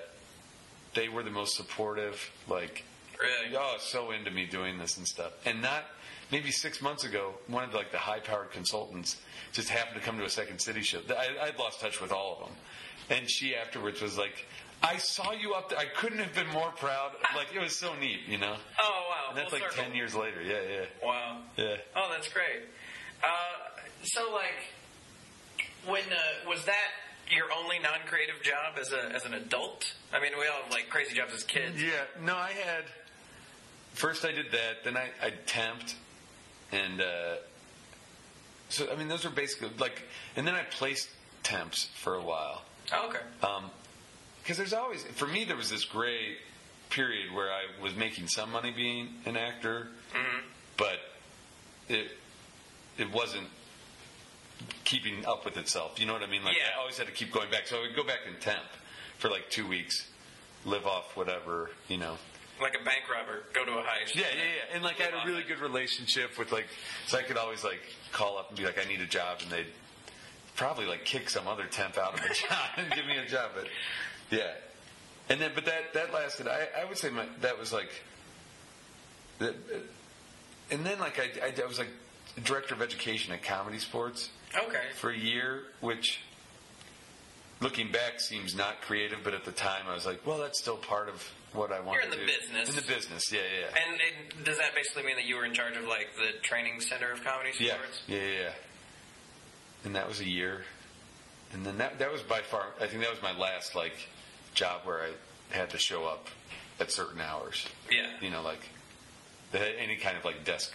they 0.96 1.10
were 1.10 1.24
the 1.24 1.32
most 1.32 1.56
supportive. 1.56 2.32
Like, 2.48 2.84
Really? 3.22 3.56
oh, 3.56 3.76
so 3.80 4.12
into 4.12 4.32
me 4.32 4.46
doing 4.46 4.78
this 4.78 4.98
and 4.98 5.08
stuff. 5.08 5.34
And 5.46 5.62
not 5.62 5.84
maybe 6.32 6.52
six 6.52 6.82
months 6.82 7.04
ago, 7.04 7.34
one 7.48 7.64
of 7.64 7.72
the, 7.72 7.78
like 7.78 7.92
the 7.92 7.98
high-powered 7.98 8.52
consultants 8.52 9.18
just 9.52 9.70
happened 9.70 9.96
to 9.96 10.02
come 10.02 10.18
to 10.18 10.26
a 10.26 10.30
Second 10.30 10.60
City 10.60 10.82
show. 10.82 11.00
I, 11.10 11.48
I'd 11.48 11.60
lost 11.60 11.80
touch 11.80 12.02
with 12.02 12.12
all 12.12 12.34
of 12.40 12.48
them, 12.48 12.56
and 13.18 13.30
she 13.30 13.56
afterwards 13.56 14.02
was 14.02 14.18
like. 14.18 14.46
I 14.84 14.98
saw 14.98 15.32
you 15.32 15.54
up 15.54 15.70
there. 15.70 15.80
I 15.80 15.86
couldn't 15.86 16.20
have 16.20 16.34
been 16.36 16.48
more 16.50 16.70
proud. 16.72 17.12
Like 17.36 17.48
it 17.56 17.60
was 17.62 17.76
so 17.76 17.96
neat, 17.96 18.20
you 18.28 18.38
know. 18.38 18.56
Oh, 18.82 19.04
wow. 19.10 19.30
And 19.30 19.38
that's 19.38 19.50
Full 19.50 19.60
like 19.60 19.72
circle. 19.72 19.86
ten 19.86 19.96
years 19.96 20.14
later. 20.14 20.42
Yeah, 20.42 20.60
yeah, 20.70 20.86
Wow. 21.02 21.40
yeah. 21.58 21.76
Oh, 21.96 22.10
that's 22.12 22.28
great. 22.28 22.64
Uh, 23.24 23.28
so, 24.04 24.32
like, 24.34 24.68
when 25.88 26.02
uh, 26.12 26.50
was 26.50 26.66
that 26.66 26.90
your 27.32 27.46
only 27.58 27.80
non-creative 27.80 28.42
job 28.44 28.78
as 28.80 28.92
a 28.92 29.16
as 29.16 29.24
an 29.26 29.34
adult? 29.34 29.94
I 30.14 30.20
mean, 30.20 30.34
we 30.38 30.46
all 30.48 30.62
have 30.64 30.72
like 30.72 30.90
crazy 30.90 31.16
jobs 31.16 31.34
as 31.34 31.44
kids. 31.44 31.82
Yeah, 31.82 31.92
no, 32.22 32.36
I 32.36 32.52
had. 32.52 32.84
First, 33.94 34.26
I 34.26 34.32
did 34.34 34.52
that. 34.52 34.84
Then 34.84 34.98
I, 34.98 35.10
I 35.24 35.32
temped, 35.48 35.94
and 36.74 37.00
uh, 37.00 37.36
so 38.68 38.92
I 38.92 38.96
mean, 38.98 39.08
those 39.08 39.26
are 39.26 39.30
basically 39.30 39.70
like. 39.80 40.02
And 40.36 40.46
then 40.46 40.56
I 40.56 40.64
placed 40.64 41.10
temps 41.44 41.90
for 41.96 42.16
a 42.16 42.22
while 42.22 42.64
Oh, 42.94 43.08
okay. 43.10 43.20
Because 44.44 44.58
there's 44.58 44.74
always 44.74 45.04
for 45.04 45.28
me 45.28 45.46
there 45.46 45.56
was 45.56 45.70
this 45.70 45.86
gray 45.86 46.36
period 46.90 47.34
where 47.34 47.50
I 47.52 47.64
was 47.82 47.96
making 47.96 48.28
some 48.28 48.52
money 48.52 48.72
being 48.72 49.10
an 49.26 49.38
actor, 49.38 49.88
mm-hmm. 50.14 50.40
but 50.78 51.00
it 51.90 52.12
it 52.98 53.12
wasn't 53.12 53.48
keeping 54.84 55.26
up 55.26 55.46
with 55.46 55.58
itself. 55.58 56.00
You 56.00 56.06
know 56.06 56.14
what 56.14 56.24
I 56.24 56.28
mean? 56.28 56.44
Like 56.44 56.58
Yeah. 56.58 56.76
I 56.76 56.80
always 56.80 56.98
had 56.98 57.08
to 57.08 57.14
keep 57.14 57.32
going 57.32 57.50
back. 57.50 57.68
So 57.68 57.78
I 57.78 57.82
would 57.82 57.96
go 57.96 58.04
back 58.04 58.20
and 58.28 58.40
temp 58.40 58.64
for 59.18 59.30
like 59.30 59.50
two 59.50 59.68
weeks, 59.68 60.08
live 60.66 60.86
off 60.86 61.16
whatever, 61.16 61.72
you 61.88 61.98
know. 61.98 62.18
like 62.62 62.78
a 62.80 62.84
bank 62.84 63.04
robber 63.12 63.44
go 63.54 63.66
to 63.66 63.72
a 63.72 63.82
heist. 63.82 64.16
Yeah, 64.16 64.22
yeah, 64.22 64.44
yeah. 64.44 64.76
And 64.76 64.84
like 64.84 65.00
I 65.02 65.06
had 65.06 65.14
a 65.14 65.28
really 65.28 65.44
good 65.44 65.60
relationship 65.60 66.38
with 66.38 66.52
like, 66.52 66.68
so 67.08 67.18
I 67.18 67.24
could 67.24 67.38
always 67.38 67.64
like 67.64 67.82
call 68.12 68.38
up 68.38 68.50
and 68.50 68.58
be 68.58 68.66
like, 68.66 68.80
I 68.80 68.88
need 68.88 69.02
a 69.02 69.08
job, 69.08 69.40
and 69.42 69.52
they'd 69.52 69.66
probably 70.56 70.86
like 70.86 71.04
kick 71.06 71.30
some 71.30 71.48
other 71.48 71.66
temp 71.66 71.98
out 71.98 72.14
of 72.14 72.24
a 72.24 72.34
job 72.34 72.70
and 72.78 72.92
give 72.94 73.06
me 73.06 73.18
a 73.18 73.26
job. 73.26 73.52
But 73.56 73.68
yeah, 74.32 74.52
and 75.30 75.40
then 75.42 75.52
but 75.56 75.66
that 75.66 75.94
that 75.94 76.14
lasted. 76.14 76.48
I 76.48 76.68
I 76.82 76.86
would 76.86 76.98
say 76.98 77.10
my 77.10 77.26
that 77.42 77.60
was 77.60 77.72
like, 77.74 77.90
the, 79.40 79.56
and 80.72 80.86
then 80.86 81.00
like 81.00 81.20
I, 81.20 81.46
I 81.48 81.54
I 81.62 81.66
was 81.68 81.80
like 81.80 81.90
director 82.44 82.74
of 82.74 82.82
education 82.82 83.34
at 83.34 83.44
Comedy 83.44 83.78
Sports 83.80 84.30
Okay. 84.56 84.84
for 84.96 85.10
a 85.12 85.18
year, 85.18 85.64
which 85.82 86.20
looking 87.62 87.92
back 87.92 88.20
seems 88.20 88.56
not 88.56 88.82
creative, 88.82 89.20
but 89.24 89.34
at 89.34 89.46
the 89.46 89.52
time 89.52 89.84
I 89.88 89.94
was 89.94 90.06
like, 90.06 90.26
well, 90.28 90.38
that's 90.40 90.60
still 90.60 90.78
part 90.78 91.10
of 91.10 91.24
what 91.54 91.72
I 91.72 91.80
want 91.80 91.96
You're 91.96 92.04
in 92.06 92.10
the 92.10 92.16
do. 92.18 92.26
business. 92.26 92.70
In 92.70 92.76
the 92.76 92.82
business, 92.82 93.32
yeah, 93.32 93.40
yeah. 93.42 93.68
yeah. 93.72 93.92
And 93.92 94.02
it, 94.02 94.44
does 94.46 94.58
that 94.58 94.74
basically 94.76 95.04
mean 95.04 95.16
that 95.16 95.26
you 95.26 95.36
were 95.38 95.46
in 95.46 95.54
charge 95.54 95.78
of 95.78 95.86
like 95.86 96.10
the 96.18 96.38
training 96.42 96.82
center 96.82 97.12
of 97.12 97.24
comedy 97.24 97.52
sports? 97.54 98.02
yeah, 98.08 98.18
yeah, 98.18 98.40
yeah. 98.42 98.50
And 99.86 99.96
that 99.96 100.08
was 100.08 100.20
a 100.20 100.28
year, 100.28 100.64
and 101.54 101.66
then 101.66 101.78
that 101.78 102.00
that 102.00 102.12
was 102.12 102.22
by 102.22 102.42
far. 102.42 102.68
I 102.82 102.88
think 102.88 103.02
that 103.02 103.12
was 103.12 103.22
my 103.22 103.38
last 103.38 103.76
like 103.76 103.96
job 104.54 104.82
where 104.84 105.02
I 105.02 105.56
had 105.56 105.70
to 105.72 105.78
show 105.78 106.06
up 106.06 106.28
at 106.80 106.92
certain 106.92 107.22
hours. 107.22 107.66
Yeah. 107.92 108.08
You 108.22 108.30
know, 108.30 108.42
like 108.42 108.70
that 109.52 109.62
had 109.62 109.76
any 109.78 109.96
kind 109.96 110.18
of 110.18 110.26
like 110.26 110.44
desk 110.44 110.74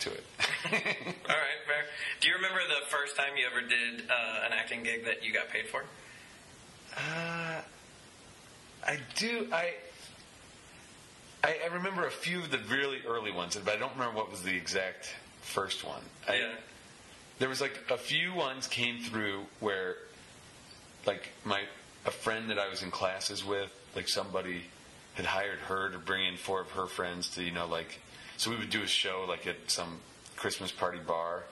to 0.00 0.10
it. 0.10 0.24
All 0.64 0.70
right, 0.72 1.60
fair. 1.66 1.84
Do 2.20 2.28
you 2.28 2.34
remember 2.34 2.60
the 2.68 2.86
first 2.88 3.16
time 3.16 3.36
you 3.36 3.46
ever 3.50 3.66
did 3.66 4.10
uh, 4.10 4.46
an 4.46 4.52
acting 4.52 4.82
gig 4.82 5.04
that 5.04 5.24
you 5.24 5.32
got 5.32 5.48
paid 5.48 5.66
for? 5.66 5.84
Uh, 6.96 7.60
I 8.86 8.98
do. 9.16 9.48
I, 9.52 9.74
I 11.44 11.56
I 11.64 11.74
remember 11.74 12.06
a 12.06 12.10
few 12.10 12.40
of 12.40 12.50
the 12.50 12.58
really 12.68 12.98
early 13.06 13.32
ones, 13.32 13.56
but 13.62 13.74
I 13.74 13.76
don't 13.76 13.92
remember 13.92 14.16
what 14.16 14.30
was 14.30 14.42
the 14.42 14.56
exact 14.56 15.14
first 15.42 15.84
one. 15.84 16.02
I, 16.28 16.34
yeah. 16.36 16.52
There 17.38 17.48
was 17.48 17.60
like 17.60 17.78
a 17.90 17.96
few 17.96 18.34
ones 18.34 18.66
came 18.66 18.98
through 19.00 19.44
where, 19.60 19.96
like 21.06 21.30
my 21.44 21.62
a 22.06 22.10
friend 22.10 22.50
that 22.50 22.58
I 22.58 22.68
was 22.68 22.82
in 22.82 22.90
classes 22.90 23.44
with, 23.44 23.72
like 23.94 24.08
somebody 24.08 24.62
had 25.14 25.26
hired 25.26 25.58
her 25.60 25.90
to 25.90 25.98
bring 25.98 26.24
in 26.24 26.36
four 26.36 26.60
of 26.60 26.70
her 26.70 26.86
friends 26.86 27.30
to 27.30 27.42
you 27.42 27.52
know 27.52 27.66
like, 27.66 28.00
so 28.36 28.50
we 28.50 28.56
would 28.56 28.70
do 28.70 28.82
a 28.82 28.86
show 28.86 29.24
like 29.28 29.46
at 29.46 29.56
some 29.70 30.00
Christmas 30.36 30.72
party 30.72 30.98
bar. 30.98 31.44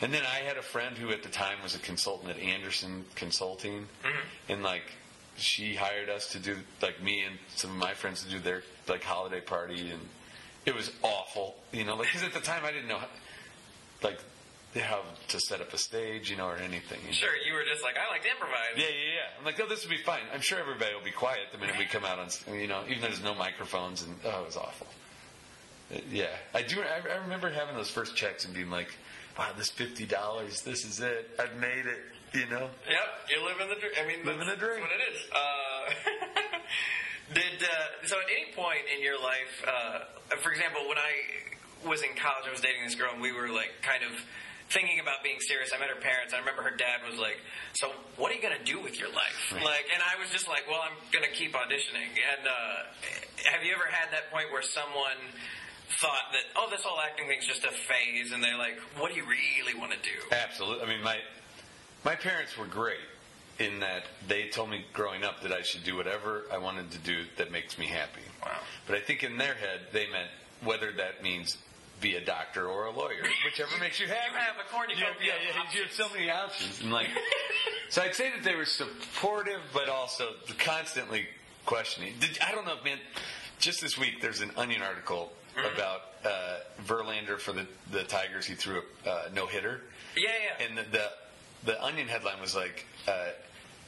And 0.00 0.12
then 0.12 0.22
I 0.22 0.40
had 0.40 0.56
a 0.56 0.62
friend 0.62 0.96
who 0.96 1.10
at 1.10 1.22
the 1.22 1.28
time 1.28 1.58
was 1.62 1.74
a 1.74 1.78
consultant 1.78 2.30
at 2.30 2.38
Andersen 2.38 3.04
Consulting, 3.14 3.86
mm-hmm. 4.02 4.52
and 4.52 4.62
like 4.62 4.84
she 5.36 5.74
hired 5.74 6.08
us 6.08 6.30
to 6.32 6.38
do 6.38 6.56
like 6.82 7.02
me 7.02 7.22
and 7.22 7.38
some 7.54 7.70
of 7.70 7.76
my 7.76 7.94
friends 7.94 8.22
to 8.24 8.30
do 8.30 8.38
their 8.38 8.62
like 8.88 9.02
holiday 9.02 9.40
party, 9.40 9.90
and 9.90 10.00
it 10.66 10.74
was 10.74 10.90
awful, 11.02 11.56
you 11.72 11.84
know, 11.84 11.96
like 11.96 12.08
because 12.08 12.22
at 12.26 12.34
the 12.34 12.40
time 12.40 12.62
I 12.64 12.72
didn't 12.72 12.88
know 12.88 12.98
how, 12.98 13.08
like 14.02 14.18
how 14.82 15.02
to 15.28 15.40
set 15.40 15.60
up 15.60 15.72
a 15.72 15.78
stage, 15.78 16.30
you 16.30 16.36
know, 16.36 16.46
or 16.46 16.56
anything. 16.56 16.98
you 17.02 17.08
know. 17.08 17.12
Sure, 17.12 17.30
you 17.46 17.54
were 17.54 17.64
just 17.64 17.82
like, 17.82 17.96
I 17.96 18.10
like 18.10 18.22
to 18.22 18.30
improvise. 18.30 18.74
Yeah, 18.76 18.84
yeah, 18.84 19.14
yeah. 19.14 19.38
I'm 19.38 19.44
like, 19.44 19.60
oh, 19.60 19.66
this 19.68 19.82
will 19.84 19.90
be 19.90 20.02
fine. 20.02 20.22
I'm 20.32 20.40
sure 20.40 20.58
everybody 20.58 20.94
will 20.94 21.04
be 21.04 21.10
quiet 21.12 21.46
the 21.52 21.58
minute 21.58 21.76
we 21.78 21.84
come 21.86 22.04
out 22.04 22.18
on, 22.18 22.28
you 22.58 22.66
know, 22.66 22.82
even 22.88 23.00
though 23.00 23.08
there's 23.08 23.22
no 23.22 23.34
microphones, 23.34 24.02
and 24.02 24.14
oh, 24.24 24.42
it 24.42 24.46
was 24.46 24.56
awful. 24.56 24.86
Uh, 25.94 25.98
Yeah, 26.10 26.26
I 26.54 26.62
do. 26.62 26.82
I, 26.82 27.00
I 27.08 27.16
remember 27.22 27.50
having 27.50 27.76
those 27.76 27.90
first 27.90 28.16
checks 28.16 28.44
and 28.44 28.52
being 28.54 28.70
like, 28.70 28.88
wow, 29.38 29.50
this 29.56 29.70
fifty 29.70 30.06
dollars, 30.06 30.62
this 30.62 30.84
is 30.84 30.98
it. 31.00 31.30
I've 31.38 31.56
made 31.56 31.86
it. 31.86 31.98
You 32.32 32.46
know. 32.50 32.68
Yep, 32.90 33.08
you 33.30 33.44
live 33.46 33.60
in 33.60 33.68
the 33.68 33.76
dream. 33.76 33.92
I 34.02 34.06
mean, 34.08 34.24
Living 34.26 34.48
the 34.48 34.56
dream. 34.56 34.80
That's 34.82 34.90
what 34.90 34.90
it 34.90 35.02
is. 35.14 35.20
Uh, 35.30 35.92
did 37.38 37.62
uh, 37.62 38.06
so 38.06 38.16
at 38.16 38.24
any 38.26 38.50
point 38.56 38.80
in 38.94 39.00
your 39.02 39.18
life, 39.22 39.64
uh, 39.68 40.00
for 40.42 40.50
example, 40.50 40.80
when 40.88 40.98
I 40.98 41.12
was 41.88 42.02
in 42.02 42.08
college, 42.16 42.44
I 42.48 42.50
was 42.50 42.60
dating 42.60 42.82
this 42.84 42.96
girl, 42.96 43.12
and 43.12 43.22
we 43.22 43.30
were 43.30 43.48
like 43.50 43.70
kind 43.82 44.02
of 44.02 44.10
thinking 44.70 45.00
about 45.00 45.22
being 45.22 45.40
serious. 45.40 45.72
I 45.74 45.78
met 45.78 45.88
her 45.88 46.00
parents. 46.00 46.34
I 46.34 46.38
remember 46.38 46.62
her 46.62 46.76
dad 46.76 47.00
was 47.08 47.18
like, 47.18 47.38
"So 47.74 47.92
what 48.16 48.32
are 48.32 48.34
you 48.34 48.42
going 48.42 48.56
to 48.56 48.64
do 48.64 48.80
with 48.80 48.98
your 48.98 49.08
life?" 49.08 49.52
Right. 49.52 49.62
Like, 49.62 49.86
and 49.92 50.02
I 50.02 50.20
was 50.20 50.30
just 50.30 50.48
like, 50.48 50.64
"Well, 50.68 50.80
I'm 50.82 50.96
going 51.12 51.24
to 51.24 51.34
keep 51.34 51.52
auditioning." 51.52 52.14
And 52.16 52.46
uh, 52.48 53.50
have 53.50 53.62
you 53.64 53.74
ever 53.74 53.86
had 53.90 54.12
that 54.12 54.30
point 54.30 54.50
where 54.52 54.62
someone 54.62 55.20
thought 56.00 56.32
that, 56.32 56.44
"Oh, 56.56 56.68
this 56.70 56.82
whole 56.82 57.00
acting 57.00 57.28
thing's 57.28 57.46
just 57.46 57.64
a 57.64 57.72
phase," 57.72 58.32
and 58.32 58.42
they're 58.42 58.58
like, 58.58 58.78
"What 58.98 59.12
do 59.12 59.16
you 59.16 59.26
really 59.26 59.78
want 59.78 59.92
to 59.92 59.98
do?" 60.02 60.18
Absolutely. 60.32 60.84
I 60.84 60.88
mean, 60.88 61.02
my 61.02 61.18
my 62.04 62.14
parents 62.14 62.56
were 62.56 62.66
great 62.66 63.04
in 63.58 63.80
that 63.80 64.04
they 64.26 64.48
told 64.48 64.70
me 64.70 64.84
growing 64.92 65.24
up 65.24 65.42
that 65.42 65.52
I 65.52 65.62
should 65.62 65.84
do 65.84 65.96
whatever 65.96 66.44
I 66.52 66.58
wanted 66.58 66.90
to 66.92 66.98
do 66.98 67.24
that 67.36 67.52
makes 67.52 67.78
me 67.78 67.86
happy. 67.86 68.22
Wow. 68.42 68.58
But 68.86 68.96
I 68.96 69.00
think 69.00 69.22
in 69.22 69.38
their 69.38 69.54
head 69.54 69.80
they 69.92 70.06
meant 70.10 70.30
whether 70.62 70.90
that 70.92 71.22
means 71.22 71.56
be 72.00 72.16
a 72.16 72.24
doctor 72.24 72.66
or 72.66 72.86
a 72.86 72.90
lawyer, 72.90 73.22
whichever 73.44 73.70
makes 73.80 73.98
you 74.00 74.06
happy. 74.06 74.20
You 74.32 74.38
have 74.38 74.56
a 74.56 74.68
cornucopia 74.70 74.98
You 75.00 75.06
have- 75.12 75.22
yeah, 75.22 75.32
yeah, 75.56 75.62
you 75.74 75.82
have 75.84 75.92
so 75.92 76.08
many 76.12 76.30
options. 76.30 76.80
And 76.82 76.92
like, 76.92 77.08
so 77.88 78.02
I'd 78.02 78.14
say 78.14 78.30
that 78.30 78.42
they 78.44 78.54
were 78.54 78.64
supportive, 78.64 79.60
but 79.72 79.88
also 79.88 80.30
constantly 80.58 81.26
questioning. 81.66 82.14
Did, 82.20 82.38
I 82.46 82.52
don't 82.52 82.66
know, 82.66 82.76
man. 82.84 82.98
Just 83.58 83.80
this 83.80 83.96
week, 83.96 84.20
there's 84.20 84.40
an 84.40 84.50
Onion 84.56 84.82
article 84.82 85.32
Mm-hmm. 85.56 85.72
about 85.76 86.00
uh, 86.24 86.56
Verlander 86.84 87.38
for 87.38 87.52
the 87.52 87.64
the 87.92 88.02
Tigers. 88.02 88.44
He 88.44 88.54
threw 88.56 88.82
a 89.06 89.08
uh, 89.08 89.22
no 89.32 89.46
hitter. 89.46 89.82
Yeah, 90.16 90.30
yeah. 90.58 90.66
And 90.66 90.76
the, 90.76 90.82
the 90.90 91.10
the 91.64 91.84
Onion 91.84 92.08
headline 92.08 92.40
was 92.40 92.56
like, 92.56 92.84
uh, 93.06 93.28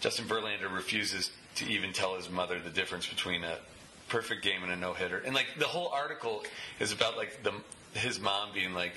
Justin 0.00 0.26
Verlander 0.26 0.72
refuses 0.72 1.32
to 1.56 1.66
even 1.68 1.92
tell 1.92 2.14
his 2.14 2.30
mother 2.30 2.60
the 2.60 2.70
difference 2.70 3.08
between 3.08 3.42
a 3.42 3.58
perfect 4.08 4.44
game 4.44 4.62
and 4.62 4.70
a 4.70 4.76
no 4.76 4.92
hitter. 4.94 5.18
And 5.18 5.34
like 5.34 5.48
the 5.58 5.64
whole 5.66 5.88
article 5.88 6.44
is 6.78 6.92
about 6.92 7.16
like 7.16 7.42
the 7.42 7.52
his 7.96 8.20
mom 8.20 8.50
being 8.54 8.72
like, 8.74 8.92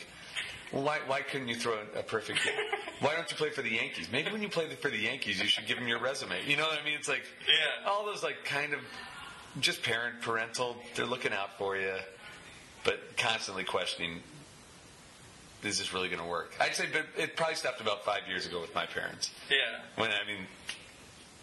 well, 0.72 0.84
why 0.84 1.00
why 1.08 1.22
couldn't 1.22 1.48
you 1.48 1.56
throw 1.56 1.75
a, 1.96 2.03
perfect 2.03 2.44
game? 2.44 2.53
Why 3.00 3.15
don't 3.15 3.29
you 3.32 3.38
play 3.38 3.50
for 3.50 3.62
the 3.62 3.72
Yankees? 3.72 4.08
Maybe 4.12 4.32
when 4.32 4.41
you 4.41 4.50
play 4.50 4.68
for 4.75 4.89
the 4.89 4.98
Yankees, 4.98 5.39
you 5.39 5.48
should 5.48 5.65
give 5.68 5.77
them 5.77 5.88
your 5.88 6.00
resume. 6.00 6.38
You 6.46 6.58
know 6.58 6.63
what 6.68 6.79
I 6.79 6.86
mean? 6.86 6.96
It's 6.96 7.08
like 7.08 7.24
Yeah. 7.48 7.89
all 7.89 8.06
those 8.06 8.22
like 8.24 8.44
kind 8.46 8.74
of 8.74 8.79
just 9.60 9.82
parent 9.82 10.22
parental. 10.22 10.77
They're 10.96 11.06
looking 11.08 11.34
out 11.34 11.58
for 11.58 11.75
you, 11.75 11.96
but 12.84 13.00
constantly 13.18 13.63
questioning 13.63 14.22
is 15.63 15.77
this 15.77 15.94
really 15.94 16.08
going 16.08 16.22
to 16.22 16.27
work? 16.27 16.53
I'd 16.60 16.74
say, 16.75 16.86
but 16.91 17.06
it 17.22 17.36
probably 17.36 17.56
stopped 17.56 17.82
about 17.82 18.06
five 18.06 18.22
years 18.29 18.46
ago 18.46 18.62
with 18.62 18.74
my 18.74 18.86
parents. 18.86 19.32
yeah. 19.50 19.79
When 20.01 20.10
I 20.12 20.25
mean, 20.25 20.46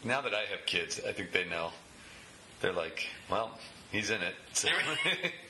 now 0.04 0.20
that 0.22 0.34
I 0.34 0.42
have 0.50 0.64
kids, 0.66 1.00
I 1.06 1.12
think 1.12 1.32
they 1.32 1.44
know. 1.44 1.70
They're 2.60 2.72
like, 2.72 3.06
well, 3.30 3.58
he's 3.92 4.08
in 4.10 4.22
it. 4.22 4.34
So. 4.52 4.68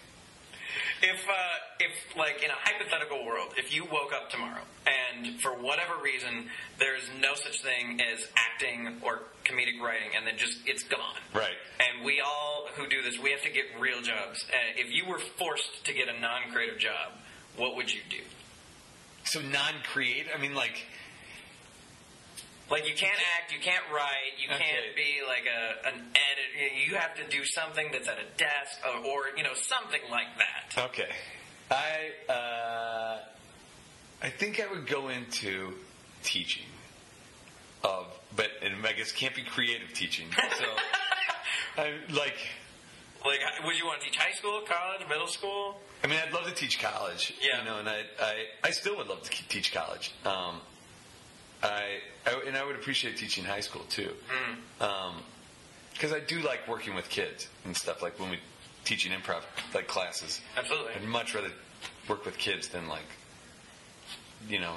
If, 1.06 1.22
uh, 1.28 1.32
if 1.78 2.16
like 2.16 2.42
in 2.42 2.50
a 2.50 2.58
hypothetical 2.58 3.24
world, 3.24 3.52
if 3.56 3.72
you 3.72 3.84
woke 3.84 4.12
up 4.12 4.28
tomorrow 4.28 4.62
and 4.86 5.40
for 5.40 5.50
whatever 5.50 5.94
reason 6.02 6.50
there's 6.80 7.08
no 7.20 7.34
such 7.36 7.62
thing 7.62 8.00
as 8.00 8.26
acting 8.34 9.00
or 9.02 9.22
comedic 9.44 9.80
writing, 9.80 10.10
and 10.16 10.26
then 10.26 10.36
just 10.36 10.58
it's 10.66 10.82
gone, 10.82 11.22
right. 11.32 11.54
and 11.78 12.04
we 12.04 12.20
all 12.20 12.66
who 12.74 12.88
do 12.88 13.02
this, 13.02 13.18
we 13.18 13.30
have 13.30 13.42
to 13.42 13.50
get 13.50 13.66
real 13.78 14.02
jobs. 14.02 14.44
Uh, 14.50 14.56
if 14.76 14.92
you 14.92 15.06
were 15.06 15.20
forced 15.38 15.84
to 15.84 15.92
get 15.94 16.08
a 16.08 16.18
non-creative 16.20 16.78
job, 16.78 17.12
what 17.56 17.76
would 17.76 17.92
you 17.92 18.00
do? 18.10 18.22
So 19.24 19.40
non-creative. 19.40 20.32
I 20.36 20.40
mean, 20.40 20.54
like, 20.54 20.86
Like 22.70 22.88
you 22.88 22.94
can't 22.94 23.18
act, 23.38 23.52
you 23.52 23.60
can't 23.60 23.84
write, 23.94 24.34
you 24.38 24.48
Okay. 24.52 24.58
can't 24.58 24.96
be 24.96 25.20
like 25.26 25.44
a 25.46 25.88
an 25.88 25.94
editor. 25.94 26.74
You 26.90 26.96
have 26.96 27.14
to 27.16 27.24
do 27.28 27.44
something 27.44 27.88
that's 27.92 28.08
at 28.08 28.18
a 28.18 28.26
desk 28.36 28.80
or, 28.84 29.06
or 29.06 29.20
you 29.36 29.44
know 29.44 29.54
something 29.54 30.00
like 30.10 30.26
that. 30.38 30.84
okay, 30.90 31.08
I 31.70 32.32
uh, 32.32 33.18
I 34.22 34.30
think 34.30 34.60
I 34.60 34.66
would 34.72 34.86
go 34.88 35.08
into 35.08 35.74
teaching 36.24 36.64
of, 37.84 38.06
but 38.34 38.48
and 38.62 38.84
I 38.84 38.92
guess 38.94 39.12
can't 39.12 39.34
be 39.34 39.42
creative 39.44 39.92
teaching. 39.92 40.26
So, 40.58 40.64
I 41.82 41.92
like. 42.12 42.36
Like, 43.24 43.40
would 43.64 43.76
you 43.76 43.84
want 43.86 44.00
to 44.00 44.06
teach 44.06 44.16
high 44.16 44.32
school, 44.34 44.60
college, 44.68 45.08
middle 45.08 45.26
school? 45.26 45.80
I 46.04 46.06
mean, 46.06 46.20
I'd 46.24 46.32
love 46.32 46.44
to 46.46 46.54
teach 46.54 46.78
college. 46.80 47.34
Yeah. 47.42 47.58
You 47.58 47.64
know, 47.64 47.78
and 47.80 47.88
I, 47.88 48.02
I, 48.20 48.34
I 48.62 48.70
still 48.70 48.96
would 48.98 49.08
love 49.08 49.22
to 49.22 49.48
teach 49.48 49.74
college. 49.74 50.12
Um, 50.24 50.60
I, 51.62 51.98
I, 52.26 52.42
and 52.46 52.56
I 52.56 52.64
would 52.64 52.76
appreciate 52.76 53.16
teaching 53.16 53.44
high 53.44 53.60
school 53.60 53.82
too. 53.88 54.10
Because 55.92 56.12
I 56.12 56.20
do 56.20 56.40
like 56.40 56.66
working 56.68 56.94
with 56.94 57.08
kids 57.08 57.48
and 57.64 57.76
stuff. 57.76 58.02
Like 58.02 58.18
when 58.20 58.30
we 58.30 58.38
teaching 58.84 59.12
improv, 59.12 59.42
like 59.74 59.88
classes. 59.88 60.40
Absolutely. 60.56 60.92
I'd 60.94 61.04
much 61.04 61.34
rather 61.34 61.50
work 62.08 62.24
with 62.24 62.36
kids 62.38 62.68
than 62.68 62.88
like, 62.88 63.08
you 64.48 64.58
know, 64.60 64.74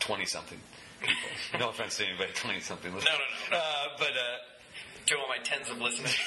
twenty 0.00 0.26
something 0.26 0.58
people. 1.00 1.14
no 1.60 1.68
offense 1.70 1.96
to 1.98 2.06
anybody, 2.06 2.30
twenty 2.34 2.60
something. 2.60 2.90
No, 2.92 2.98
no, 2.98 3.04
no, 3.04 3.18
no. 3.52 3.56
Uh, 3.58 3.88
but. 3.98 4.08
Uh, 4.10 4.38
To 5.06 5.14
all 5.18 5.28
my 5.28 5.38
tens 5.38 5.70
of 5.70 5.78
listeners, 5.80 6.16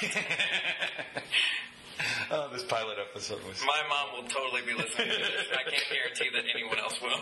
oh, 2.30 2.48
this 2.50 2.62
pilot 2.64 2.96
episode 2.98 3.42
was. 3.46 3.62
my 3.66 3.82
mom 3.90 4.22
will 4.22 4.28
totally 4.30 4.62
be 4.62 4.72
listening 4.72 5.08
to 5.10 5.18
this. 5.18 5.46
I 5.52 5.68
can't 5.68 5.84
guarantee 5.92 6.30
that 6.32 6.44
anyone 6.54 6.78
else 6.78 7.00
will. 7.02 7.20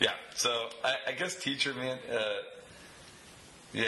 Yeah. 0.00 0.12
So 0.34 0.68
I, 0.84 0.94
I 1.08 1.12
guess 1.12 1.36
teacher, 1.36 1.74
man. 1.74 1.98
Uh, 2.10 2.18
yeah. 3.72 3.84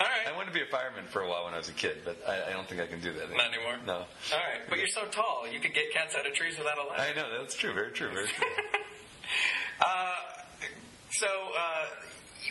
All 0.00 0.06
right. 0.06 0.32
I 0.32 0.36
wanted 0.36 0.48
to 0.48 0.54
be 0.54 0.62
a 0.62 0.70
fireman 0.70 1.04
for 1.06 1.22
a 1.22 1.28
while 1.28 1.44
when 1.44 1.54
I 1.54 1.58
was 1.58 1.68
a 1.68 1.72
kid, 1.72 1.98
but 2.04 2.16
I, 2.26 2.48
I 2.48 2.52
don't 2.52 2.66
think 2.66 2.80
I 2.80 2.86
can 2.86 3.00
do 3.00 3.12
that 3.12 3.24
anymore. 3.24 3.36
Not 3.36 3.54
anymore? 3.54 3.76
No. 3.86 3.92
All 3.94 4.04
right. 4.32 4.60
But 4.68 4.78
you're 4.78 4.88
so 4.88 5.04
tall. 5.06 5.46
You 5.50 5.60
could 5.60 5.74
get 5.74 5.92
cats 5.92 6.16
out 6.18 6.26
of 6.26 6.32
trees 6.32 6.56
without 6.58 6.78
a 6.78 6.88
ladder. 6.88 7.02
I 7.02 7.14
know, 7.14 7.40
that's 7.40 7.54
true. 7.54 7.72
Very 7.74 7.92
true. 7.92 8.08
Very 8.10 8.26
true. 8.26 8.46
So, 11.22 11.28
uh, 11.28 11.86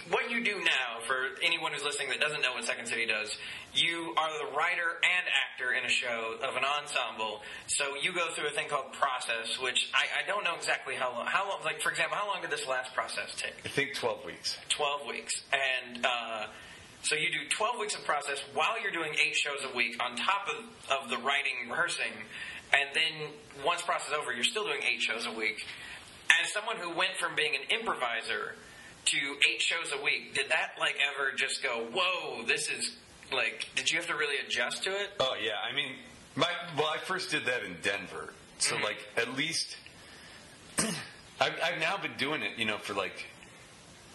what 0.10 0.30
you 0.30 0.44
do 0.44 0.60
now, 0.60 1.00
for 1.06 1.16
anyone 1.44 1.72
who's 1.74 1.84
listening 1.84 2.10
that 2.10 2.20
doesn't 2.20 2.42
know 2.42 2.54
what 2.54 2.64
Second 2.66 2.88
City 2.88 3.06
does, 3.06 3.36
you 3.74 4.14
are 4.18 4.30
the 4.46 4.56
writer 4.56 5.00
and 5.04 5.26
actor 5.32 5.74
in 5.74 5.86
a 5.86 5.90
show 5.90 6.36
of 6.42 6.56
an 6.56 6.64
ensemble. 6.64 7.42
So 7.68 7.96
you 8.02 8.14
go 8.14 8.30
through 8.32 8.48
a 8.48 8.52
thing 8.52 8.68
called 8.70 8.94
process, 8.94 9.60
which 9.60 9.90
I, 9.94 10.24
I 10.24 10.28
don't 10.28 10.44
know 10.44 10.56
exactly 10.56 10.96
how 10.96 11.12
long. 11.12 11.26
How 11.28 11.50
long? 11.50 11.60
Like, 11.64 11.82
for 11.82 11.90
example, 11.90 12.18
how 12.18 12.28
long 12.28 12.42
did 12.42 12.52
this 12.52 12.68
last 12.68 12.94
process 12.94 13.34
take? 13.36 13.54
I 13.66 13.70
think 13.70 13.96
12 13.96 14.26
weeks. 14.26 14.58
12 14.70 15.08
weeks. 15.08 15.44
And 15.52 16.06
uh, 16.06 16.46
so 17.04 17.16
you 17.16 17.32
do 17.32 17.48
12 17.50 17.80
weeks 17.80 17.96
of 17.96 18.06
process 18.06 18.40
while 18.54 18.82
you're 18.82 18.92
doing 18.92 19.14
eight 19.24 19.36
shows 19.36 19.60
a 19.72 19.76
week 19.76 20.02
on 20.04 20.16
top 20.16 20.48
of, 20.50 21.04
of 21.04 21.10
the 21.10 21.18
writing, 21.18 21.70
rehearsing. 21.70 22.14
And 22.74 22.90
then 22.94 23.30
once 23.66 23.82
process 23.82 24.10
is 24.10 24.14
over, 24.14 24.32
you're 24.32 24.44
still 24.44 24.64
doing 24.64 24.82
eight 24.84 25.02
shows 25.02 25.26
a 25.26 25.32
week. 25.32 25.66
As 26.42 26.52
someone 26.54 26.78
who 26.78 26.96
went 26.96 27.18
from 27.18 27.36
being 27.36 27.54
an 27.56 27.80
improviser 27.80 28.56
to 29.06 29.18
eight 29.50 29.62
shows 29.62 29.92
a 29.98 30.04
week, 30.04 30.34
did 30.34 30.50
that 30.50 30.72
like 30.80 30.96
ever 31.14 31.32
just 31.36 31.64
go, 31.64 31.88
whoa, 31.94 32.44
this 32.46 32.70
is 32.70 32.96
like, 33.32 33.68
did 33.76 33.90
you 33.92 33.98
have 33.98 34.08
to 34.08 34.16
really 34.16 34.38
adjust 34.46 34.84
to 34.84 34.92
it? 34.92 35.10
Oh 35.20 35.36
yeah, 35.42 35.54
I 35.70 35.76
mean, 35.76 35.94
my 36.36 36.50
well, 36.78 36.88
I 36.94 36.98
first 36.98 37.32
did 37.32 37.46
that 37.46 37.64
in 37.64 37.78
Denver, 37.82 38.34
so 38.60 38.76
mm-hmm. 38.76 38.84
like 38.84 38.98
at 39.18 39.36
least 39.36 39.76
I've, 40.80 41.54
I've 41.64 41.80
now 41.80 41.98
been 41.98 42.16
doing 42.18 42.42
it, 42.42 42.58
you 42.58 42.66
know, 42.66 42.78
for 42.78 42.94
like 42.94 43.26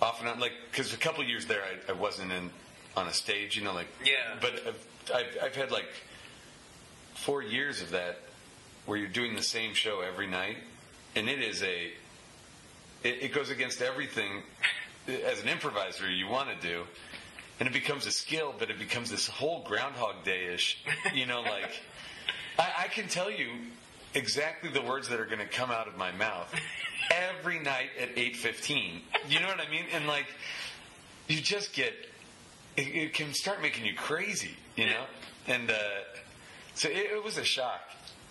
off 0.00 0.20
and 0.20 0.28
on, 0.28 0.40
like 0.40 0.52
because 0.70 0.92
a 0.94 0.98
couple 0.98 1.24
years 1.24 1.46
there 1.46 1.62
I, 1.62 1.90
I 1.90 1.94
wasn't 1.94 2.32
in 2.32 2.50
on 2.96 3.08
a 3.08 3.12
stage, 3.12 3.56
you 3.56 3.64
know, 3.64 3.74
like 3.74 3.88
Yeah. 4.04 4.36
But 4.40 4.62
I've, 4.66 4.86
I've 5.14 5.38
I've 5.44 5.56
had 5.56 5.70
like 5.70 5.88
four 7.14 7.42
years 7.42 7.82
of 7.82 7.90
that 7.90 8.20
where 8.86 8.96
you're 8.96 9.08
doing 9.08 9.34
the 9.34 9.42
same 9.42 9.74
show 9.74 10.00
every 10.00 10.26
night, 10.26 10.58
and 11.14 11.28
it 11.28 11.42
is 11.42 11.62
a 11.62 11.92
it, 13.02 13.22
it 13.22 13.32
goes 13.32 13.50
against 13.50 13.82
everything 13.82 14.42
as 15.08 15.42
an 15.42 15.48
improviser 15.48 16.10
you 16.10 16.28
want 16.28 16.48
to 16.48 16.68
do 16.68 16.84
and 17.58 17.66
it 17.66 17.72
becomes 17.72 18.06
a 18.06 18.10
skill, 18.10 18.54
but 18.58 18.70
it 18.70 18.78
becomes 18.78 19.10
this 19.10 19.26
whole 19.26 19.62
Groundhog 19.62 20.24
Day 20.24 20.52
ish. 20.52 20.82
You 21.14 21.26
know, 21.26 21.40
like 21.40 21.82
I, 22.58 22.84
I 22.84 22.88
can 22.88 23.08
tell 23.08 23.30
you 23.30 23.48
exactly 24.14 24.70
the 24.70 24.82
words 24.82 25.08
that 25.08 25.20
are 25.20 25.26
going 25.26 25.38
to 25.38 25.46
come 25.46 25.70
out 25.70 25.88
of 25.88 25.96
my 25.96 26.12
mouth 26.12 26.52
every 27.10 27.58
night 27.58 27.90
at 28.00 28.10
eight 28.16 28.36
fifteen. 28.36 29.02
You 29.28 29.40
know 29.40 29.46
what 29.46 29.60
I 29.60 29.70
mean? 29.70 29.84
And 29.94 30.06
like, 30.06 30.26
you 31.28 31.40
just 31.40 31.72
get 31.72 31.94
it, 32.76 32.82
it 32.82 33.14
can 33.14 33.32
start 33.32 33.62
making 33.62 33.86
you 33.86 33.94
crazy. 33.94 34.56
You 34.76 34.86
know, 34.86 35.04
and 35.48 35.70
uh, 35.70 35.74
so 36.74 36.88
it, 36.88 37.12
it 37.12 37.24
was 37.24 37.38
a 37.38 37.44
shock. 37.44 37.80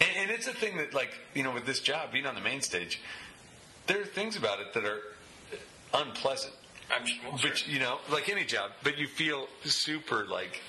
And, 0.01 0.09
and 0.17 0.31
it's 0.31 0.45
a 0.45 0.53
thing 0.53 0.77
that, 0.77 0.93
like, 0.93 1.17
you 1.33 1.41
know, 1.41 1.51
with 1.51 1.65
this 1.65 1.79
job 1.79 2.11
being 2.11 2.25
on 2.25 2.35
the 2.35 2.41
main 2.41 2.61
stage, 2.61 3.01
there 3.87 4.01
are 4.01 4.05
things 4.05 4.35
about 4.35 4.59
it 4.59 4.73
that 4.73 4.83
are 4.83 4.99
unpleasant. 5.93 6.53
I'm 6.93 7.05
sure. 7.05 7.31
But 7.41 7.67
you 7.67 7.79
know, 7.79 7.99
like 8.11 8.29
any 8.29 8.43
job, 8.45 8.71
but 8.83 8.97
you 8.97 9.07
feel 9.07 9.47
super 9.63 10.25
like 10.25 10.61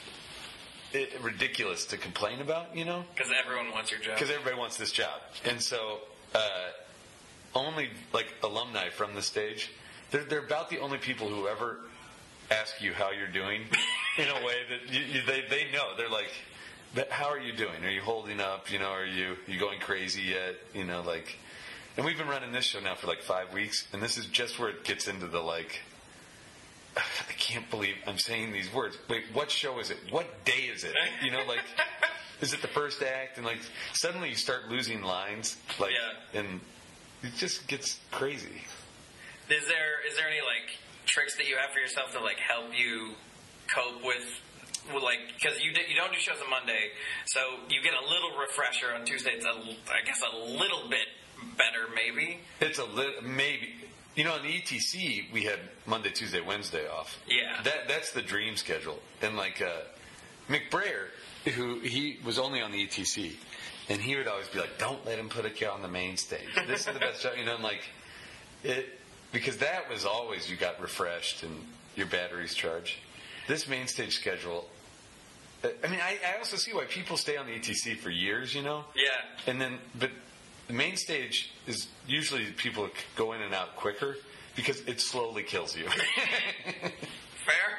it, 0.93 1.11
ridiculous 1.23 1.85
to 1.87 1.97
complain 1.97 2.41
about, 2.41 2.75
you 2.77 2.85
know, 2.85 3.05
Because 3.15 3.33
everyone 3.45 3.71
wants 3.73 3.91
your 3.91 4.01
job. 4.01 4.15
because 4.15 4.31
everybody 4.31 4.57
wants 4.57 4.77
this 4.77 4.93
job, 4.93 5.21
and 5.45 5.61
so 5.61 5.99
uh, 6.35 6.41
only 7.55 7.91
like 8.13 8.33
alumni 8.43 8.89
from 8.91 9.15
the 9.15 9.23
stage, 9.23 9.71
they're 10.11 10.25
they're 10.25 10.45
about 10.45 10.71
the 10.71 10.79
only 10.81 10.99
people 10.99 11.29
who 11.29 11.49
ever 11.49 11.79
ask 12.51 12.81
you 12.81 12.93
how 12.93 13.11
you're 13.11 13.27
doing 13.29 13.63
in 14.19 14.29
a 14.29 14.47
way 14.47 14.55
that 14.71 14.93
you, 14.93 15.01
you, 15.01 15.23
they 15.27 15.43
they 15.51 15.71
know. 15.73 15.97
They're 15.97 16.09
like, 16.09 16.31
"But 16.95 17.11
how 17.11 17.27
are 17.27 17.41
you 17.41 17.53
doing? 17.53 17.85
Are 17.85 17.91
you 17.91 18.01
holding 18.03 18.41
up? 18.41 18.71
You 18.71 18.79
know, 18.79 18.91
are 18.91 19.05
you 19.07 19.37
you 19.47 19.59
going 19.59 19.81
crazy 19.81 20.23
yet? 20.23 20.55
You 20.75 20.85
know, 20.85 21.03
like." 21.03 21.39
And 21.97 22.05
we've 22.05 22.19
been 22.19 22.29
running 22.29 22.53
this 22.53 22.67
show 22.67 22.81
now 22.81 22.95
for 22.95 23.07
like 23.07 23.23
five 23.23 23.55
weeks, 23.55 23.89
and 23.95 24.03
this 24.03 24.19
is 24.19 24.27
just 24.27 24.59
where 24.59 24.69
it 24.69 24.85
gets 24.85 25.09
into 25.09 25.27
the 25.29 25.41
like. 25.41 25.81
I 26.97 27.33
can't 27.39 27.69
believe 27.71 27.95
I'm 28.07 28.19
saying 28.19 28.53
these 28.53 28.73
words. 28.73 28.97
Wait, 29.09 29.25
what 29.33 29.51
show 29.51 29.79
is 29.79 29.91
it? 29.91 29.99
What 30.11 30.45
day 30.45 30.71
is 30.75 30.85
it? 30.85 30.95
You 31.23 31.31
know, 31.31 31.45
like, 31.47 31.61
is 32.41 32.53
it 32.55 32.63
the 32.63 32.69
first 32.69 33.03
act? 33.03 33.37
And 33.37 33.45
like, 33.47 33.59
suddenly 33.93 34.31
you 34.31 34.35
start 34.35 34.69
losing 34.69 35.03
lines, 35.03 35.57
like, 35.79 35.93
Yeah. 35.93 36.41
and 36.41 36.61
it 37.23 37.35
just 37.37 37.67
gets 37.69 37.99
crazy. 38.11 38.63
Is 39.49 39.67
there 39.69 40.05
is 40.09 40.17
there 40.17 40.27
any 40.27 40.41
like 40.41 40.77
tricks 41.07 41.37
that 41.37 41.47
you 41.49 41.57
have 41.57 41.71
for 41.71 41.79
yourself 41.81 42.13
to 42.13 42.21
like 42.21 42.39
help 42.39 42.67
you 42.77 43.13
cope 43.73 44.03
with, 44.05 44.25
with 44.93 45.03
like 45.05 45.19
because 45.41 45.61
you 45.63 45.73
did, 45.73 45.89
you 45.89 45.95
don't 45.97 46.13
do 46.13 46.19
shows 46.19 46.37
on 46.43 46.51
Monday, 46.51 46.91
so 47.27 47.41
you 47.69 47.81
get 47.83 47.93
a 47.95 48.03
little 48.03 48.39
refresher 48.41 48.93
on 48.95 49.05
Tuesday. 49.05 49.31
It's 49.35 49.45
a 49.45 49.51
I 49.93 50.03
guess 50.05 50.21
a 50.23 50.37
little 50.37 50.89
bit 50.91 51.07
better 51.57 51.87
maybe. 51.95 52.41
It's 52.61 52.79
a 52.81 52.85
little 52.85 53.23
maybe. 53.23 53.75
You 54.17 54.25
know, 54.25 54.33
on 54.33 54.43
the 54.43 54.49
ETC, 54.49 55.31
we 55.33 55.45
had 55.45 55.59
Monday, 55.87 56.11
Tuesday, 56.11 56.41
Wednesday 56.41 56.89
off. 56.89 57.19
Yeah. 57.29 57.63
That 57.65 57.87
that's 57.87 58.13
the 58.13 58.23
dream 58.23 58.57
schedule. 58.57 58.99
And 59.21 59.37
like 59.37 59.61
uh, 59.63 59.83
McBrayer, 60.49 61.09
who 61.55 61.81
he 61.81 62.19
was 62.25 62.39
only 62.39 62.63
on 62.63 62.73
the 62.73 62.87
ETC, 62.87 63.33
and 63.91 64.01
he 64.01 64.17
would 64.17 64.27
always 64.27 64.49
be 64.49 64.59
like, 64.59 64.79
"Don't 64.79 65.05
let 65.05 65.19
him 65.19 65.29
put 65.29 65.45
a 65.45 65.51
kid 65.51 65.69
on 65.69 65.83
the 65.83 65.89
main 65.89 66.17
stage. 66.17 66.49
This 66.67 66.81
is 66.81 66.95
the 66.95 66.99
best 66.99 67.21
show." 67.21 67.33
You 67.35 67.45
know, 67.45 67.57
and 67.57 67.63
like 67.63 67.83
it 68.65 68.99
because 69.33 69.59
that 69.59 69.91
was 69.91 70.07
always 70.07 70.51
you 70.51 70.57
got 70.57 70.81
refreshed 70.81 71.43
and 71.43 71.55
your 71.95 72.07
batteries 72.07 72.55
charged. 72.55 72.97
This 73.49 73.69
main 73.69 73.87
stage 73.87 74.17
schedule. 74.17 74.67
uh, 75.63 75.69
I 75.85 75.89
mean, 75.89 76.01
I, 76.03 76.19
I 76.35 76.39
also 76.39 76.57
see 76.57 76.73
why 76.73 76.85
people 76.85 77.17
stay 77.19 77.37
on 77.37 77.47
the 77.47 77.53
ETC 77.53 77.99
for 77.99 78.11
years. 78.11 78.55
You 78.55 78.63
know. 78.63 78.87
Yeah. 78.95 79.11
And 79.51 79.61
then, 79.61 79.79
but 79.99 80.11
the 80.69 80.73
main 80.75 80.97
stage 80.97 81.53
is 81.67 81.89
usually 82.07 82.47
people 82.53 82.89
go 83.17 83.33
in 83.33 83.43
and 83.43 83.55
out 83.55 83.77
quicker 83.77 84.17
because 84.55 84.81
it 84.83 85.01
slowly 85.01 85.43
kills 85.43 85.77
you. 85.77 85.87
Fair, 87.47 87.79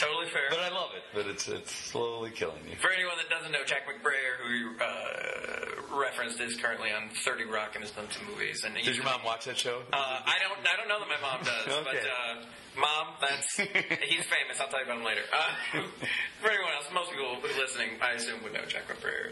totally 0.00 0.26
fair. 0.26 0.42
but 0.50 0.58
I 0.58 0.70
love 0.70 0.90
it. 0.96 1.02
But 1.14 1.26
it's 1.28 1.46
it's 1.46 1.70
slowly 1.70 2.30
killing 2.30 2.58
you. 2.68 2.74
For 2.82 2.90
anyone 2.90 3.14
that 3.18 3.30
doesn't 3.30 3.52
know, 3.52 3.62
Jack 3.64 3.82
McBrayer, 3.86 4.42
who 4.42 4.52
you 4.52 4.70
uh, 4.82 5.96
referenced, 6.00 6.40
is 6.40 6.56
currently 6.56 6.90
on 6.90 7.10
Thirty 7.24 7.44
Rock 7.44 7.76
and 7.76 7.84
has 7.84 7.92
done 7.92 8.06
some 8.10 8.26
movies. 8.26 8.64
And 8.64 8.74
Did 8.74 8.96
your 8.96 9.04
mom 9.04 9.20
watch 9.24 9.44
that 9.44 9.56
show? 9.56 9.82
Uh, 9.92 9.96
I 9.96 10.34
don't. 10.42 10.58
I 10.66 10.76
don't 10.76 10.88
know 10.88 10.98
that 10.98 11.06
my 11.08 11.20
mom 11.22 11.44
does. 11.44 11.84
But 11.84 11.94
Okay. 11.94 12.08
uh, 12.10 12.42
mom, 12.80 13.14
that's 13.20 13.54
he's 14.10 14.26
famous. 14.26 14.58
I'll 14.58 14.66
tell 14.66 14.80
you 14.80 14.86
about 14.86 14.98
him 14.98 15.04
later. 15.04 15.22
Uh, 15.30 15.82
for 16.42 16.50
anyone 16.50 16.72
else, 16.74 16.86
most 16.92 17.12
people 17.12 17.36
listening, 17.56 17.90
I 18.02 18.14
assume 18.18 18.42
would 18.42 18.52
know 18.52 18.64
Jack 18.66 18.88
McBrayer. 18.88 19.30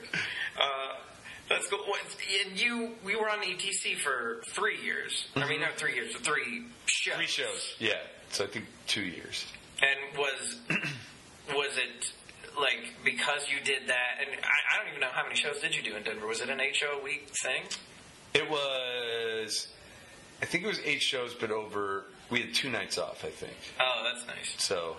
Cool. 1.70 1.78
What- 1.86 2.00
And 2.46 2.60
you, 2.60 2.92
we 3.04 3.16
were 3.16 3.28
on 3.30 3.38
ETC 3.42 3.96
for 3.98 4.42
three 4.46 4.80
years. 4.82 5.26
I 5.36 5.48
mean, 5.48 5.60
not 5.60 5.74
three 5.76 5.94
years, 5.94 6.12
but 6.12 6.22
three 6.24 6.64
shows. 6.86 7.12
Mm-hmm. 7.14 7.18
Three 7.20 7.26
shows. 7.26 7.74
Yeah. 7.78 7.92
So 8.30 8.44
I 8.44 8.46
think 8.48 8.66
two 8.86 9.02
years. 9.02 9.44
And 9.82 10.18
was 10.18 10.56
was 11.54 11.76
it 11.76 12.12
like 12.58 12.94
because 13.04 13.46
you 13.50 13.58
did 13.64 13.88
that? 13.88 14.18
And 14.20 14.28
I, 14.42 14.74
I 14.74 14.78
don't 14.78 14.88
even 14.88 15.00
know 15.00 15.08
how 15.12 15.22
many 15.24 15.34
shows 15.36 15.60
did 15.60 15.74
you 15.74 15.82
do 15.82 15.96
in 15.96 16.02
Denver. 16.02 16.26
Was 16.26 16.40
it 16.40 16.48
an 16.48 16.60
eight 16.60 16.76
show 16.76 16.98
a 17.00 17.02
week 17.02 17.28
thing? 17.42 17.62
It 18.34 18.48
was. 18.48 19.68
I 20.40 20.46
think 20.46 20.64
it 20.64 20.66
was 20.68 20.80
eight 20.84 21.02
shows, 21.02 21.34
but 21.34 21.50
over. 21.50 22.04
We 22.30 22.40
had 22.40 22.54
two 22.54 22.70
nights 22.70 22.96
off. 22.96 23.24
I 23.24 23.28
think. 23.30 23.52
Oh, 23.80 24.02
that's 24.10 24.26
nice. 24.26 24.54
So 24.58 24.96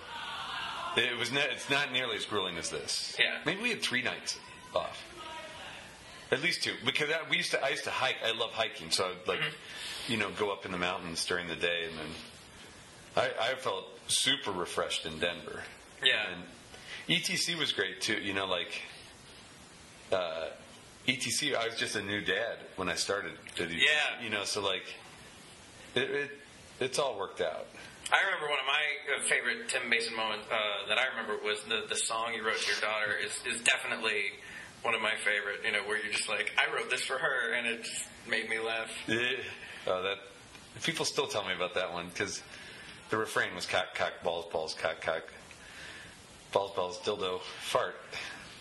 it 0.98 1.18
was. 1.18 1.32
Ne- 1.32 1.48
it's 1.52 1.70
not 1.70 1.92
nearly 1.92 2.18
as 2.18 2.26
grueling 2.26 2.58
as 2.58 2.70
this. 2.70 3.16
Yeah. 3.20 3.40
Maybe 3.46 3.62
we 3.62 3.70
had 3.70 3.82
three 3.82 4.04
nights 4.04 4.38
off. 4.76 5.02
At 6.34 6.42
least 6.42 6.64
two, 6.64 6.74
because 6.84 7.10
that, 7.10 7.30
we 7.30 7.38
used 7.38 7.52
to. 7.52 7.64
I 7.64 7.70
used 7.70 7.84
to 7.84 7.92
hike. 7.92 8.16
I 8.26 8.32
love 8.32 8.50
hiking, 8.52 8.90
so 8.90 9.06
I'd 9.06 9.28
like, 9.28 9.42
you 10.08 10.18
know, 10.18 10.32
go 10.32 10.52
up 10.52 10.66
in 10.66 10.72
the 10.72 10.80
mountains 10.80 11.24
during 11.26 11.48
the 11.48 11.56
day, 11.56 11.86
and 11.88 12.00
then 12.00 12.08
I, 13.40 13.52
I 13.52 13.56
felt 13.56 13.86
super 14.08 14.52
refreshed 14.52 15.06
in 15.06 15.20
Denver. 15.20 15.62
Yeah. 16.04 16.26
And 16.34 16.44
ETC 17.08 17.58
was 17.60 17.72
great 17.72 18.02
too. 18.02 18.16
You 18.16 18.34
know, 18.34 18.48
like 18.48 18.82
uh, 20.12 20.48
ETC. 21.08 21.56
I 21.56 21.68
was 21.68 21.76
just 21.76 21.96
a 21.96 22.02
new 22.02 22.22
dad 22.22 22.58
when 22.78 22.90
I 22.90 22.96
started. 22.96 23.34
At 23.60 23.70
ETC, 23.70 23.74
Yeah. 23.74 24.24
You 24.24 24.32
know, 24.32 24.44
so 24.44 24.62
like 24.62 24.86
it, 25.94 26.10
it 26.10 26.32
it's 26.80 26.98
all 26.98 27.20
worked 27.20 27.42
out. 27.42 27.68
I 28.12 28.26
remember 28.26 28.50
one 28.50 28.60
of 28.60 28.66
my 28.66 29.16
uh, 29.16 29.30
favorite 29.30 29.70
Tim 29.70 29.88
Mason 29.88 30.16
moments 30.16 30.46
uh, 30.52 30.88
that 30.90 30.98
I 30.98 31.08
remember 31.16 31.44
was 31.44 31.62
the 31.70 31.84
the 31.88 31.96
song 31.96 32.34
you 32.34 32.44
wrote 32.44 32.58
to 32.58 32.72
your 32.72 32.82
daughter 32.82 33.14
is 33.24 33.32
is 33.46 33.62
definitely 33.62 34.34
one 34.84 34.94
of 34.94 35.02
my 35.02 35.14
favorite. 35.24 35.62
You 35.66 35.72
know, 35.72 35.80
where 35.88 35.98
you're 36.02 36.14
just 36.14 36.30
like, 36.30 36.52
I 36.58 36.74
wrote 36.74 36.90
this 36.90 37.02
for 37.02 37.18
her, 37.18 37.54
and 37.54 37.66
it 37.68 37.88
made 38.30 38.50
me 38.50 38.60
laugh. 38.60 38.90
Yeah. 39.08 39.18
Oh, 39.88 40.02
that 40.04 40.18
people 40.84 41.06
still 41.06 41.28
tell 41.28 41.44
me 41.46 41.54
about 41.54 41.74
that 41.76 41.92
one 41.92 42.08
because 42.10 42.42
the 43.10 43.18
refrain 43.18 43.54
was 43.56 43.66
cock, 43.66 43.96
cock, 43.96 44.14
balls, 44.24 44.46
balls, 44.52 44.74
cock, 44.74 45.02
cock, 45.02 45.24
balls, 46.52 46.72
balls, 46.76 47.00
dildo, 47.00 47.42
fart. 47.62 47.96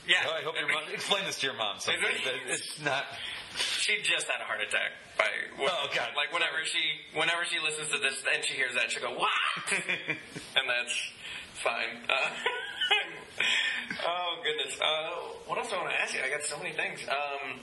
Yeah. 0.07 0.17
Oh, 0.27 0.33
I 0.33 0.43
hope 0.43 0.55
your 0.59 0.67
mom 0.69 0.83
explain 0.93 1.25
this 1.27 1.39
to 1.41 1.47
your 1.47 1.57
mom. 1.57 1.79
Someday. 1.79 2.01
It's 2.49 2.81
not. 2.83 3.05
She 3.57 4.03
just 4.03 4.27
had 4.27 4.41
a 4.41 4.45
heart 4.45 4.61
attack. 4.67 4.91
By 5.19 5.27
Oh, 5.61 5.87
God. 5.95 6.09
Like 6.17 6.33
whenever 6.33 6.65
she 6.65 6.81
whenever 7.15 7.45
she 7.45 7.61
listens 7.61 7.89
to 7.89 7.99
this 7.99 8.23
and 8.35 8.45
she 8.45 8.55
hears 8.55 8.75
that, 8.75 8.91
she'll 8.91 9.03
go 9.03 9.15
what? 9.15 9.31
and 9.71 10.67
that's 10.67 10.95
fine. 11.63 12.03
Uh, 12.09 12.31
oh 14.07 14.37
goodness. 14.43 14.79
Uh, 14.81 15.11
what 15.47 15.59
else 15.59 15.69
do 15.71 15.77
I 15.77 15.79
want 15.79 15.91
to 15.91 16.01
ask 16.01 16.15
you? 16.15 16.21
I 16.25 16.31
got 16.31 16.43
so 16.43 16.59
many 16.59 16.73
things. 16.73 17.01
Um, 17.09 17.61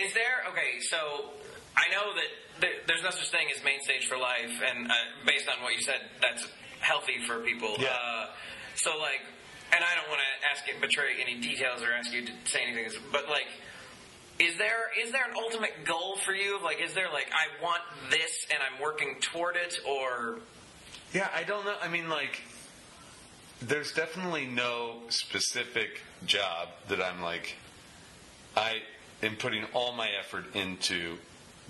is 0.00 0.12
there 0.14 0.44
okay? 0.50 0.80
So 0.80 1.30
I 1.76 1.90
know 1.92 2.14
that 2.14 2.30
there, 2.60 2.72
there's 2.86 3.02
no 3.02 3.10
such 3.10 3.30
thing 3.30 3.48
as 3.54 3.62
main 3.64 3.80
stage 3.82 4.06
for 4.06 4.16
life, 4.16 4.60
and 4.64 4.90
uh, 4.90 4.94
based 5.26 5.48
on 5.48 5.62
what 5.62 5.74
you 5.74 5.80
said, 5.80 6.00
that's 6.20 6.46
healthy 6.80 7.18
for 7.26 7.40
people. 7.40 7.76
Yeah. 7.78 7.88
Uh, 7.88 8.26
so 8.76 8.98
like, 8.98 9.20
and 9.72 9.82
I 9.82 9.94
don't 9.96 10.08
want 10.08 10.20
to 10.20 10.48
ask 10.50 10.68
it 10.68 10.80
betray 10.80 11.16
any 11.20 11.40
details 11.40 11.82
or 11.82 11.92
ask 11.92 12.12
you 12.12 12.26
to 12.26 12.32
say 12.44 12.60
anything, 12.66 12.90
but 13.12 13.28
like. 13.28 13.46
Is 14.38 14.58
there 14.58 14.90
is 15.02 15.12
there 15.12 15.24
an 15.24 15.34
ultimate 15.34 15.86
goal 15.86 16.16
for 16.16 16.34
you? 16.34 16.60
Like, 16.62 16.78
is 16.82 16.92
there 16.92 17.08
like 17.10 17.28
I 17.32 17.62
want 17.64 17.80
this 18.10 18.46
and 18.50 18.58
I'm 18.60 18.82
working 18.82 19.16
toward 19.18 19.56
it, 19.56 19.80
or 19.88 20.40
Yeah, 21.14 21.28
I 21.34 21.42
don't 21.42 21.64
know. 21.64 21.74
I 21.80 21.88
mean, 21.88 22.10
like, 22.10 22.42
there's 23.62 23.92
definitely 23.92 24.46
no 24.46 24.96
specific 25.08 26.02
job 26.24 26.68
that 26.88 27.00
I'm 27.00 27.22
like, 27.22 27.56
I 28.56 28.82
am 29.22 29.36
putting 29.36 29.64
all 29.72 29.92
my 29.92 30.08
effort 30.18 30.54
into 30.54 31.16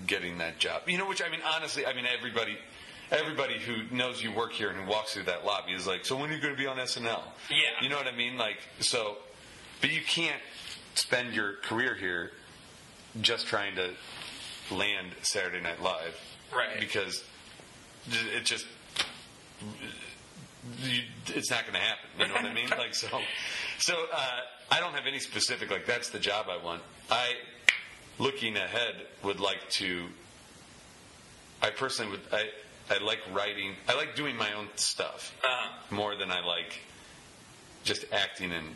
getting 0.05 0.37
that 0.39 0.59
job. 0.59 0.83
You 0.87 0.97
know, 0.97 1.07
which 1.07 1.21
I 1.21 1.29
mean, 1.29 1.41
honestly, 1.45 1.85
I 1.85 1.93
mean, 1.93 2.05
everybody. 2.05 2.57
Everybody 3.09 3.57
who 3.57 3.95
knows 3.95 4.21
you 4.21 4.33
work 4.33 4.51
here 4.51 4.69
and 4.69 4.77
who 4.77 4.85
walks 4.89 5.13
through 5.13 5.23
that 5.23 5.45
lobby 5.45 5.71
is 5.71 5.87
like, 5.87 6.03
so 6.05 6.17
when 6.17 6.29
are 6.29 6.33
you 6.33 6.41
going 6.41 6.53
to 6.53 6.59
be 6.59 6.67
on 6.67 6.75
SNL? 6.75 7.21
Yeah. 7.49 7.55
You 7.81 7.87
know 7.87 7.95
what 7.95 8.05
I 8.05 8.11
mean? 8.11 8.37
Like, 8.37 8.57
so, 8.81 9.15
but 9.79 9.93
you 9.93 10.01
can't 10.01 10.41
spend 10.93 11.33
your 11.33 11.53
career 11.63 11.95
here 11.95 12.31
just 13.21 13.47
trying 13.47 13.75
to 13.75 13.91
land 14.75 15.07
Saturday 15.21 15.61
Night 15.61 15.81
Live. 15.81 16.19
Right. 16.53 16.81
Because 16.81 17.23
it 18.09 18.43
just 18.43 18.65
you, 20.83 21.01
it's 21.27 21.51
not 21.51 21.63
going 21.63 21.73
to 21.73 21.79
happen. 21.79 22.09
You 22.19 22.27
know 22.27 22.33
what 22.33 22.45
I 22.45 22.53
mean? 22.53 22.69
Like 22.69 22.93
so, 22.93 23.07
so 23.79 24.05
uh, 24.13 24.39
I 24.71 24.79
don't 24.79 24.93
have 24.93 25.07
any 25.07 25.19
specific 25.19 25.71
like 25.71 25.85
that's 25.85 26.09
the 26.09 26.19
job 26.19 26.47
I 26.49 26.63
want. 26.63 26.81
I, 27.09 27.33
looking 28.19 28.55
ahead, 28.57 28.95
would 29.23 29.39
like 29.39 29.69
to. 29.71 30.05
I 31.61 31.69
personally 31.69 32.11
would. 32.11 32.21
I 32.31 32.49
I 32.89 33.03
like 33.03 33.19
writing. 33.33 33.73
I 33.87 33.95
like 33.95 34.15
doing 34.15 34.35
my 34.35 34.53
own 34.53 34.67
stuff 34.75 35.35
uh, 35.43 35.93
more 35.93 36.15
than 36.15 36.31
I 36.31 36.45
like 36.45 36.79
just 37.83 38.05
acting 38.11 38.51
and 38.51 38.67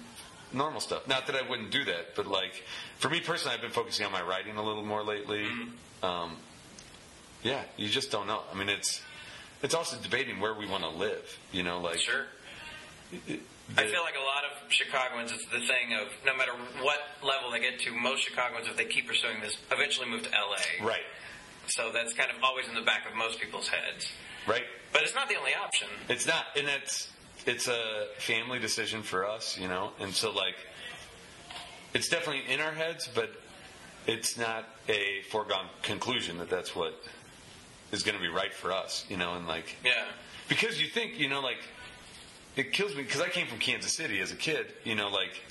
normal 0.53 0.81
stuff. 0.81 1.07
Not 1.07 1.27
that 1.27 1.35
I 1.35 1.47
wouldn't 1.47 1.71
do 1.71 1.83
that, 1.85 2.15
but 2.15 2.27
like 2.27 2.63
for 2.97 3.09
me 3.09 3.19
personally, 3.19 3.55
I've 3.55 3.61
been 3.61 3.71
focusing 3.71 4.05
on 4.05 4.11
my 4.11 4.21
writing 4.21 4.57
a 4.57 4.63
little 4.63 4.85
more 4.85 5.03
lately. 5.03 5.45
Um, 6.03 6.37
yeah, 7.43 7.63
you 7.77 7.89
just 7.89 8.11
don't 8.11 8.27
know. 8.27 8.41
I 8.51 8.57
mean, 8.57 8.69
it's 8.69 9.01
it's 9.61 9.73
also 9.75 9.97
debating 10.01 10.39
where 10.39 10.53
we 10.53 10.67
want 10.67 10.83
to 10.83 10.89
live. 10.89 11.37
You 11.51 11.63
know, 11.63 11.79
like 11.79 11.99
sure. 11.99 12.25
I 13.77 13.85
feel 13.85 14.01
like 14.03 14.15
a 14.15 14.25
lot 14.25 14.43
of 14.49 14.71
Chicagoans, 14.71 15.31
it's 15.31 15.45
the 15.45 15.59
thing 15.59 15.93
of 15.99 16.07
no 16.25 16.35
matter 16.35 16.51
what 16.81 16.99
level 17.23 17.51
they 17.51 17.59
get 17.59 17.79
to, 17.81 17.91
most 17.91 18.23
Chicagoans, 18.23 18.67
if 18.67 18.75
they 18.77 18.85
keep 18.85 19.07
pursuing 19.07 19.39
this, 19.41 19.57
eventually 19.71 20.09
move 20.09 20.23
to 20.23 20.29
LA. 20.29 20.85
right, 20.85 21.03
So 21.67 21.91
that's 21.93 22.13
kind 22.13 22.29
of 22.31 22.37
always 22.43 22.67
in 22.67 22.75
the 22.75 22.81
back 22.81 23.07
of 23.09 23.15
most 23.15 23.39
people's 23.39 23.67
heads. 23.67 24.11
right. 24.47 24.63
But 24.93 25.03
it's 25.03 25.15
not 25.15 25.29
the 25.29 25.35
only 25.37 25.53
option. 25.55 25.87
It's 26.09 26.27
not, 26.27 26.45
and 26.57 26.67
it's 26.67 27.09
it's 27.45 27.67
a 27.69 28.07
family 28.17 28.59
decision 28.59 29.03
for 29.03 29.25
us, 29.25 29.57
you 29.57 29.69
know, 29.69 29.91
and 30.01 30.13
so 30.13 30.31
like 30.31 30.55
it's 31.93 32.09
definitely 32.09 32.51
in 32.51 32.59
our 32.59 32.73
heads, 32.73 33.07
but 33.13 33.31
it's 34.05 34.37
not 34.37 34.67
a 34.89 35.21
foregone 35.29 35.67
conclusion 35.81 36.37
that 36.39 36.49
that's 36.49 36.75
what 36.75 37.01
is 37.91 38.03
going 38.03 38.15
to 38.15 38.21
be 38.21 38.29
right 38.29 38.53
for 38.53 38.71
us, 38.71 39.05
you 39.09 39.17
know, 39.17 39.33
and 39.35 39.47
like 39.47 39.75
Yeah. 39.83 40.05
because 40.49 40.81
you 40.81 40.87
think, 40.87 41.19
you 41.19 41.27
know, 41.29 41.41
like 41.41 41.59
it 42.55 42.73
kills 42.73 42.95
me 42.95 43.03
because 43.03 43.21
I 43.21 43.29
came 43.29 43.47
from 43.47 43.59
Kansas 43.59 43.93
City 43.93 44.19
as 44.19 44.31
a 44.31 44.35
kid, 44.35 44.67
you 44.83 44.95
know, 44.95 45.09
like 45.09 45.41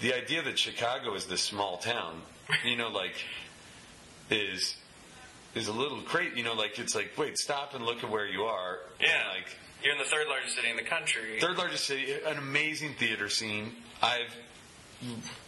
the 0.00 0.14
idea 0.14 0.42
that 0.42 0.58
Chicago 0.58 1.14
is 1.14 1.26
this 1.26 1.40
small 1.42 1.78
town, 1.78 2.20
you 2.64 2.76
know, 2.76 2.88
like 2.88 3.14
is 4.30 4.76
is 5.54 5.68
a 5.68 5.72
little 5.72 6.02
crazy, 6.02 6.36
you 6.36 6.42
know, 6.44 6.54
like 6.54 6.78
it's 6.78 6.94
like 6.94 7.12
wait, 7.16 7.38
stop 7.38 7.74
and 7.74 7.84
look 7.84 8.02
at 8.04 8.10
where 8.10 8.26
you 8.26 8.44
are, 8.44 8.78
and, 9.00 9.08
Yeah. 9.08 9.28
like 9.34 9.56
You're 9.82 9.92
in 9.92 9.98
the 9.98 10.04
third 10.04 10.26
largest 10.28 10.54
city 10.56 10.68
in 10.70 10.76
the 10.76 10.82
country. 10.82 11.38
third 11.40 11.56
largest 11.56 11.84
city, 11.86 12.12
an 12.12 12.38
amazing 12.38 12.94
theater 12.94 13.28
scene. 13.28 13.76
I've 14.02 14.34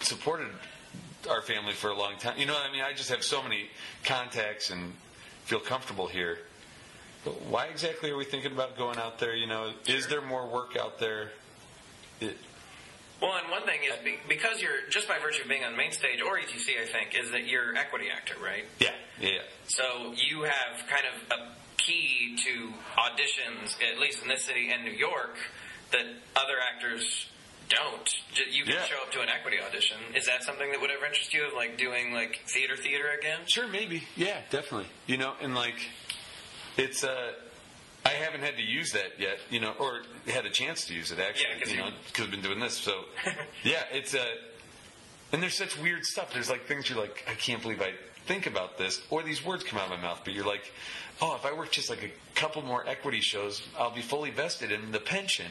supported 0.00 0.48
our 1.28 1.42
family 1.42 1.72
for 1.74 1.90
a 1.90 1.96
long 1.98 2.16
time. 2.18 2.38
You 2.38 2.46
know, 2.46 2.54
what 2.54 2.68
I 2.68 2.72
mean, 2.72 2.82
I 2.82 2.92
just 2.92 3.10
have 3.10 3.22
so 3.24 3.42
many 3.42 3.68
contacts 4.04 4.70
and 4.70 4.92
feel 5.48 5.60
comfortable 5.60 6.06
here. 6.06 6.38
But 7.24 7.40
why 7.46 7.66
exactly 7.66 8.10
are 8.10 8.16
we 8.16 8.24
thinking 8.24 8.52
about 8.52 8.76
going 8.76 8.98
out 8.98 9.18
there? 9.18 9.34
You 9.34 9.46
know, 9.46 9.72
is 9.86 10.06
there 10.06 10.20
more 10.20 10.46
work 10.46 10.76
out 10.76 11.00
there? 11.00 11.30
It, 12.20 12.36
Well, 13.22 13.32
and 13.32 13.50
one 13.50 13.62
thing 13.64 13.80
is 13.82 13.94
because 14.28 14.60
you're 14.60 14.86
just 14.90 15.08
by 15.08 15.18
virtue 15.18 15.42
of 15.42 15.48
being 15.48 15.64
on 15.64 15.74
main 15.74 15.92
stage 15.92 16.20
or 16.20 16.36
ETC, 16.38 16.80
I 16.80 16.84
think, 16.84 17.18
is 17.18 17.30
that 17.30 17.46
you're 17.46 17.74
equity 17.76 18.06
actor, 18.14 18.34
right? 18.44 18.64
yeah, 18.78 18.90
yeah, 19.18 19.28
yeah. 19.30 19.38
So 19.66 20.12
you 20.14 20.42
have 20.42 20.86
kind 20.86 21.04
of 21.06 21.38
a 21.38 21.52
key 21.78 22.36
to 22.44 22.68
auditions, 23.00 23.76
at 23.82 23.98
least 23.98 24.22
in 24.22 24.28
this 24.28 24.44
city 24.44 24.70
and 24.70 24.84
New 24.84 24.92
York, 24.92 25.36
that 25.92 26.04
other 26.36 26.56
actors 26.74 27.26
don't. 27.68 28.08
You 28.50 28.64
can 28.64 28.74
Yeah. 28.74 28.84
show 28.86 28.96
up 29.02 29.12
to 29.12 29.20
an 29.20 29.28
equity 29.28 29.58
audition. 29.60 29.96
Is 30.14 30.26
that 30.26 30.42
something 30.42 30.70
that 30.70 30.80
would 30.80 30.90
ever 30.90 31.06
interest 31.06 31.32
you, 31.34 31.46
of 31.46 31.54
like 31.54 31.76
doing 31.78 32.12
like 32.12 32.40
theater 32.46 32.76
theater 32.76 33.08
again? 33.18 33.40
Sure, 33.46 33.66
maybe. 33.66 34.04
Yeah, 34.16 34.40
definitely. 34.50 34.88
You 35.06 35.16
know, 35.18 35.34
and 35.40 35.54
like, 35.54 35.76
it's 36.76 37.04
uh, 37.04 37.32
I 38.04 38.10
haven't 38.10 38.40
had 38.42 38.56
to 38.56 38.62
use 38.62 38.92
that 38.92 39.18
yet. 39.18 39.38
You 39.50 39.60
know, 39.60 39.72
or 39.78 40.02
had 40.26 40.46
a 40.46 40.50
chance 40.50 40.86
to 40.86 40.94
use 40.94 41.10
it 41.12 41.18
actually. 41.18 41.46
Yeah, 41.64 41.70
you 41.70 41.76
know, 41.78 41.90
because 42.06 42.24
I've 42.24 42.30
been 42.30 42.42
doing 42.42 42.60
this. 42.60 42.76
So, 42.78 43.04
yeah, 43.64 43.82
it's 43.92 44.14
uh, 44.14 44.24
and 45.32 45.42
there's 45.42 45.56
such 45.56 45.78
weird 45.78 46.04
stuff. 46.04 46.32
There's 46.32 46.48
like 46.50 46.66
things 46.66 46.88
you're 46.88 46.98
like, 46.98 47.24
I 47.28 47.34
can't 47.34 47.60
believe 47.60 47.82
I 47.82 47.92
think 48.28 48.46
about 48.46 48.78
this, 48.78 49.00
or 49.10 49.22
these 49.24 49.44
words 49.44 49.64
come 49.64 49.78
out 49.78 49.86
of 49.86 49.98
my 49.98 50.00
mouth, 50.00 50.20
but 50.22 50.34
you're 50.34 50.46
like, 50.46 50.70
oh, 51.20 51.34
if 51.34 51.44
I 51.44 51.52
work 51.52 51.72
just 51.72 51.90
like 51.90 52.04
a 52.04 52.10
couple 52.38 52.62
more 52.62 52.86
equity 52.86 53.20
shows, 53.20 53.62
I'll 53.78 53.90
be 53.90 54.02
fully 54.02 54.30
vested 54.30 54.70
in 54.70 54.92
the 54.92 55.00
pension. 55.00 55.46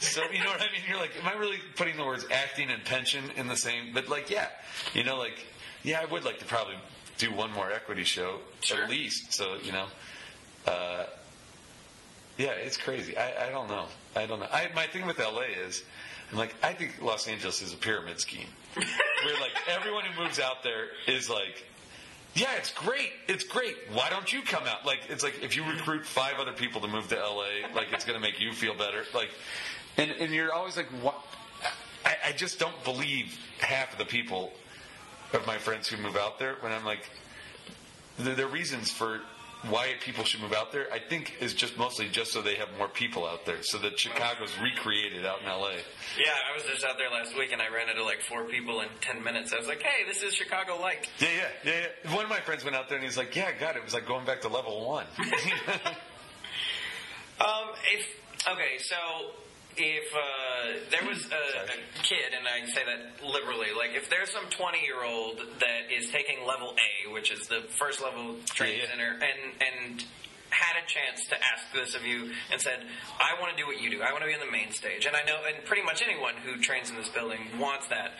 So 0.00 0.22
you 0.32 0.40
know 0.40 0.46
what 0.50 0.60
I 0.60 0.72
mean? 0.72 0.80
You're 0.88 0.98
like, 0.98 1.12
am 1.22 1.28
I 1.28 1.38
really 1.38 1.58
putting 1.76 1.96
the 1.96 2.04
words 2.04 2.24
acting 2.32 2.70
and 2.70 2.82
pension 2.84 3.24
in 3.36 3.46
the 3.46 3.56
same? 3.56 3.92
But 3.94 4.08
like, 4.08 4.30
yeah, 4.30 4.48
you 4.94 5.04
know, 5.04 5.16
like, 5.18 5.46
yeah, 5.84 6.00
I 6.00 6.06
would 6.10 6.24
like 6.24 6.38
to 6.40 6.44
probably 6.46 6.74
do 7.18 7.32
one 7.32 7.52
more 7.52 7.70
equity 7.70 8.02
show 8.04 8.38
Sure. 8.62 8.82
at 8.82 8.90
least. 8.90 9.32
So 9.32 9.56
you 9.62 9.70
know, 9.72 9.86
uh, 10.66 11.04
yeah, 12.38 12.52
it's 12.52 12.76
crazy. 12.78 13.16
I, 13.16 13.48
I 13.48 13.50
don't 13.50 13.68
know. 13.68 13.84
I 14.16 14.26
don't 14.26 14.40
know. 14.40 14.48
I, 14.50 14.68
my 14.74 14.86
thing 14.86 15.06
with 15.06 15.18
LA 15.18 15.42
is, 15.66 15.82
I'm 16.32 16.38
like, 16.38 16.54
I 16.62 16.72
think 16.72 17.00
Los 17.02 17.28
Angeles 17.28 17.60
is 17.62 17.72
a 17.74 17.76
pyramid 17.76 18.18
scheme. 18.20 18.48
Where 18.74 19.34
like 19.40 19.52
everyone 19.68 20.04
who 20.04 20.22
moves 20.22 20.40
out 20.40 20.62
there 20.64 20.86
is 21.06 21.28
like, 21.28 21.64
yeah, 22.34 22.56
it's 22.56 22.72
great. 22.72 23.12
It's 23.28 23.44
great. 23.44 23.76
Why 23.92 24.08
don't 24.08 24.32
you 24.32 24.42
come 24.42 24.64
out? 24.64 24.86
Like, 24.86 25.00
it's 25.08 25.22
like 25.22 25.42
if 25.42 25.56
you 25.56 25.64
recruit 25.64 26.06
five 26.06 26.38
other 26.38 26.52
people 26.52 26.80
to 26.80 26.88
move 26.88 27.08
to 27.08 27.16
LA, 27.16 27.68
like 27.74 27.92
it's 27.92 28.04
going 28.04 28.18
to 28.18 28.22
make 28.22 28.40
you 28.40 28.52
feel 28.52 28.74
better. 28.74 29.04
Like, 29.14 29.30
and 29.96 30.10
and 30.12 30.32
you're 30.32 30.52
always 30.52 30.76
like, 30.76 30.88
what? 31.02 31.14
I, 32.04 32.16
I 32.28 32.32
just 32.32 32.58
don't 32.58 32.82
believe 32.84 33.38
half 33.58 33.92
of 33.92 33.98
the 33.98 34.04
people 34.04 34.52
of 35.32 35.46
my 35.46 35.58
friends 35.58 35.88
who 35.88 36.02
move 36.02 36.16
out 36.16 36.38
there 36.38 36.56
when 36.60 36.72
I'm 36.72 36.84
like, 36.84 37.10
the, 38.18 38.30
the 38.30 38.46
reasons 38.46 38.90
for 38.90 39.20
why 39.68 39.92
people 40.00 40.24
should 40.24 40.40
move 40.40 40.52
out 40.52 40.72
there, 40.72 40.86
I 40.92 40.98
think, 40.98 41.34
is 41.40 41.54
just 41.54 41.78
mostly 41.78 42.08
just 42.08 42.32
so 42.32 42.42
they 42.42 42.56
have 42.56 42.68
more 42.78 42.88
people 42.88 43.26
out 43.26 43.46
there, 43.46 43.62
so 43.62 43.78
that 43.78 43.98
Chicago's 43.98 44.50
recreated 44.60 45.24
out 45.24 45.40
in 45.40 45.46
LA. 45.46 45.70
Yeah, 46.18 46.32
I 46.50 46.56
was 46.56 46.64
just 46.64 46.84
out 46.84 46.98
there 46.98 47.10
last 47.10 47.36
week 47.36 47.52
and 47.52 47.62
I 47.62 47.68
ran 47.68 47.88
into 47.88 48.04
like 48.04 48.20
four 48.22 48.44
people 48.44 48.80
in 48.80 48.88
ten 49.00 49.22
minutes. 49.22 49.52
I 49.52 49.58
was 49.58 49.68
like, 49.68 49.82
hey, 49.82 50.04
this 50.06 50.22
is 50.22 50.34
Chicago 50.34 50.80
like. 50.80 51.08
Yeah, 51.18 51.28
yeah, 51.36 51.48
yeah, 51.64 51.86
yeah. 52.04 52.14
One 52.14 52.24
of 52.24 52.30
my 52.30 52.40
friends 52.40 52.64
went 52.64 52.76
out 52.76 52.88
there 52.88 52.98
and 52.98 53.04
he's 53.04 53.16
like, 53.16 53.34
"Yeah, 53.36 53.50
God, 53.58 53.76
it 53.76 53.84
was 53.84 53.94
like 53.94 54.06
going 54.06 54.26
back 54.26 54.40
to 54.42 54.48
level 54.48 54.86
one." 54.86 55.06
Um, 57.40 57.70
if 57.92 58.06
okay, 58.46 58.78
so 58.78 58.96
if 59.76 60.14
uh, 60.14 60.78
there 60.90 61.08
was 61.08 61.24
a, 61.26 61.62
a 61.64 62.02
kid, 62.02 62.32
and 62.36 62.46
I 62.46 62.66
say 62.70 62.82
that 62.84 63.24
liberally, 63.26 63.68
like 63.76 63.96
if 63.96 64.10
there's 64.10 64.30
some 64.30 64.44
20 64.50 64.78
year 64.80 65.02
old 65.04 65.38
that 65.38 65.92
is 65.92 66.10
taking 66.10 66.46
level 66.46 66.74
A, 66.76 67.12
which 67.12 67.32
is 67.32 67.48
the 67.48 67.62
first 67.78 68.02
level 68.02 68.36
training 68.46 68.78
Yeah, 68.78 68.82
yeah. 68.84 68.90
center, 68.90 69.12
and 69.14 69.52
and 69.92 70.04
had 70.50 70.76
a 70.76 70.86
chance 70.86 71.26
to 71.28 71.34
ask 71.36 71.64
this 71.74 71.94
of 71.94 72.04
you 72.04 72.30
and 72.52 72.60
said, 72.60 72.84
I 73.18 73.40
want 73.40 73.56
to 73.56 73.62
do 73.62 73.66
what 73.66 73.80
you 73.80 73.88
do. 73.88 74.02
I 74.02 74.12
want 74.12 74.22
to 74.22 74.28
be 74.28 74.34
on 74.34 74.40
the 74.40 74.52
main 74.52 74.70
stage. 74.70 75.06
And 75.06 75.16
I 75.16 75.24
know, 75.24 75.38
and 75.48 75.64
pretty 75.64 75.82
much 75.82 76.02
anyone 76.06 76.34
who 76.44 76.60
trains 76.60 76.90
in 76.90 76.96
this 76.96 77.08
building 77.08 77.40
wants 77.58 77.88
that. 77.88 78.12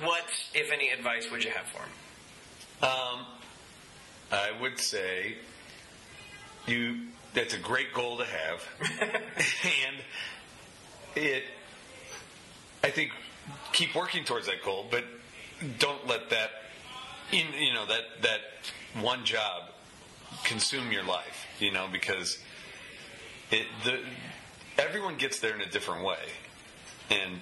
What, 0.00 0.22
if 0.54 0.70
any, 0.72 0.90
advice 0.90 1.28
would 1.32 1.42
you 1.42 1.50
have 1.50 1.66
for 1.66 1.82
him? 1.82 1.90
Um, 2.90 3.26
I 4.30 4.50
would 4.60 4.78
say 4.78 5.34
you. 6.66 7.00
That's 7.34 7.54
a 7.54 7.58
great 7.58 7.92
goal 7.92 8.18
to 8.18 8.24
have, 8.24 8.62
and 8.80 9.96
it. 11.16 11.44
I 12.84 12.90
think 12.90 13.10
keep 13.72 13.94
working 13.94 14.24
towards 14.24 14.46
that 14.46 14.62
goal, 14.64 14.86
but 14.90 15.04
don't 15.78 16.06
let 16.06 16.30
that. 16.30 16.50
In 17.32 17.46
you 17.58 17.74
know 17.74 17.86
that 17.86 18.02
that 18.22 18.40
one 19.02 19.24
job 19.24 19.64
consume 20.44 20.92
your 20.92 21.04
life. 21.04 21.46
You 21.58 21.72
know 21.72 21.88
because 21.90 22.38
it 23.50 23.66
the 23.84 24.00
everyone 24.78 25.16
gets 25.16 25.40
there 25.40 25.54
in 25.54 25.60
a 25.60 25.68
different 25.68 26.04
way. 26.04 26.18
and 27.10 27.40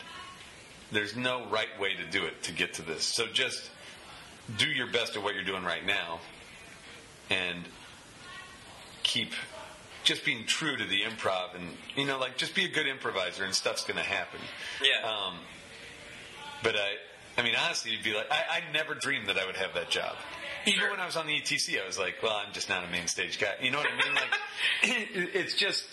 there's 0.92 1.16
no 1.16 1.46
right 1.50 1.78
way 1.80 1.94
to 1.94 2.04
do 2.10 2.24
it 2.24 2.42
to 2.44 2.52
get 2.52 2.74
to 2.74 2.82
this. 2.82 3.04
So 3.04 3.26
just 3.26 3.70
do 4.56 4.68
your 4.68 4.86
best 4.86 5.16
at 5.16 5.22
what 5.22 5.34
you're 5.34 5.44
doing 5.44 5.64
right 5.64 5.84
now, 5.84 6.20
and 7.30 7.64
keep 9.02 9.32
just 10.06 10.24
being 10.24 10.46
true 10.46 10.76
to 10.76 10.84
the 10.84 11.02
improv, 11.02 11.54
and 11.54 11.68
you 11.94 12.06
know, 12.06 12.18
like 12.18 12.38
just 12.38 12.54
be 12.54 12.64
a 12.64 12.68
good 12.68 12.86
improviser, 12.86 13.44
and 13.44 13.54
stuff's 13.54 13.84
to 13.84 13.92
happen. 13.94 14.40
Yeah. 14.82 15.06
Um, 15.06 15.34
but 16.62 16.76
I, 16.76 16.94
I 17.38 17.42
mean, 17.42 17.54
honestly, 17.62 17.90
you'd 17.92 18.02
be 18.02 18.14
like, 18.14 18.30
I, 18.30 18.60
I 18.66 18.72
never 18.72 18.94
dreamed 18.94 19.28
that 19.28 19.36
I 19.38 19.44
would 19.44 19.56
have 19.56 19.74
that 19.74 19.90
job. 19.90 20.16
Even 20.64 20.80
Sure. 20.80 20.90
when 20.90 21.00
I 21.00 21.06
was 21.06 21.16
on 21.16 21.26
the 21.26 21.34
ETC, 21.34 21.80
I 21.80 21.86
was 21.86 21.98
like, 21.98 22.16
well, 22.22 22.32
I'm 22.44 22.52
just 22.52 22.68
not 22.68 22.82
a 22.82 22.88
main 22.90 23.06
stage 23.06 23.38
guy. 23.38 23.52
You 23.62 23.70
know 23.70 23.78
what 23.78 23.86
I 23.86 24.04
mean? 24.04 24.14
Like, 24.14 24.32
it, 24.82 25.30
it's 25.34 25.54
just 25.54 25.84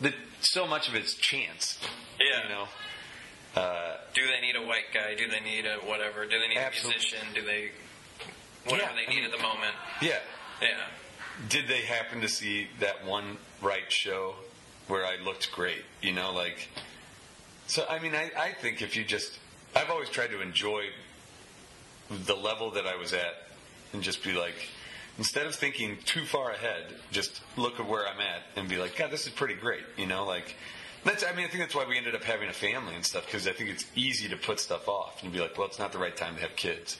that 0.00 0.14
so 0.40 0.66
much 0.66 0.88
of 0.88 0.94
it's 0.94 1.14
chance. 1.14 1.78
Yeah. 2.20 2.42
You 2.44 2.48
know. 2.48 2.68
Uh, 3.54 3.96
Do 4.14 4.22
they 4.26 4.40
need 4.40 4.56
a 4.56 4.66
white 4.66 4.88
guy? 4.94 5.14
Do 5.14 5.28
they 5.28 5.40
need 5.40 5.66
a 5.66 5.76
whatever? 5.86 6.24
Do 6.24 6.38
they 6.38 6.48
need 6.48 6.56
Absolutely. 6.56 6.94
a 6.94 6.98
musician? 6.98 7.26
Do 7.34 7.42
they 7.42 7.70
whatever 8.64 8.90
Yeah, 8.92 8.96
they 8.96 9.06
I 9.06 9.10
need 9.10 9.16
mean- 9.16 9.24
at 9.26 9.32
the 9.32 9.42
moment? 9.42 9.74
yeah. 10.00 10.18
Yeah. 10.62 10.68
Did 11.48 11.68
they 11.68 11.82
happen 11.82 12.20
to 12.20 12.28
see 12.28 12.68
that 12.80 13.04
one 13.06 13.38
right 13.60 13.90
show 13.90 14.34
where 14.88 15.04
I 15.04 15.16
looked 15.24 15.52
great? 15.52 15.84
You 16.00 16.12
know, 16.12 16.32
like. 16.32 16.68
So 17.66 17.86
I 17.88 17.98
mean, 17.98 18.14
I, 18.14 18.30
I 18.38 18.52
think 18.52 18.82
if 18.82 18.96
you 18.96 19.04
just, 19.04 19.38
I've 19.74 19.90
always 19.90 20.08
tried 20.08 20.30
to 20.30 20.40
enjoy 20.40 20.86
the 22.10 22.34
level 22.34 22.72
that 22.72 22.86
I 22.86 22.96
was 22.96 23.12
at, 23.12 23.48
and 23.92 24.02
just 24.02 24.22
be 24.22 24.32
like, 24.32 24.68
instead 25.18 25.46
of 25.46 25.54
thinking 25.54 25.98
too 26.04 26.24
far 26.24 26.50
ahead, 26.50 26.84
just 27.10 27.40
look 27.56 27.80
at 27.80 27.88
where 27.88 28.06
I'm 28.06 28.20
at 28.20 28.42
and 28.56 28.68
be 28.68 28.76
like, 28.76 28.96
God, 28.96 29.10
this 29.10 29.26
is 29.26 29.32
pretty 29.32 29.54
great. 29.54 29.84
You 29.96 30.06
know, 30.06 30.26
like. 30.26 30.56
That's, 31.04 31.24
I 31.24 31.32
mean, 31.32 31.44
I 31.44 31.48
think 31.48 31.64
that's 31.64 31.74
why 31.74 31.84
we 31.84 31.98
ended 31.98 32.14
up 32.14 32.22
having 32.22 32.48
a 32.48 32.52
family 32.52 32.94
and 32.94 33.04
stuff 33.04 33.26
because 33.26 33.48
I 33.48 33.52
think 33.52 33.70
it's 33.70 33.84
easy 33.96 34.28
to 34.28 34.36
put 34.36 34.60
stuff 34.60 34.86
off 34.86 35.20
and 35.24 35.32
be 35.32 35.40
like, 35.40 35.58
well, 35.58 35.66
it's 35.66 35.80
not 35.80 35.90
the 35.90 35.98
right 35.98 36.16
time 36.16 36.36
to 36.36 36.40
have 36.42 36.54
kids. 36.54 36.96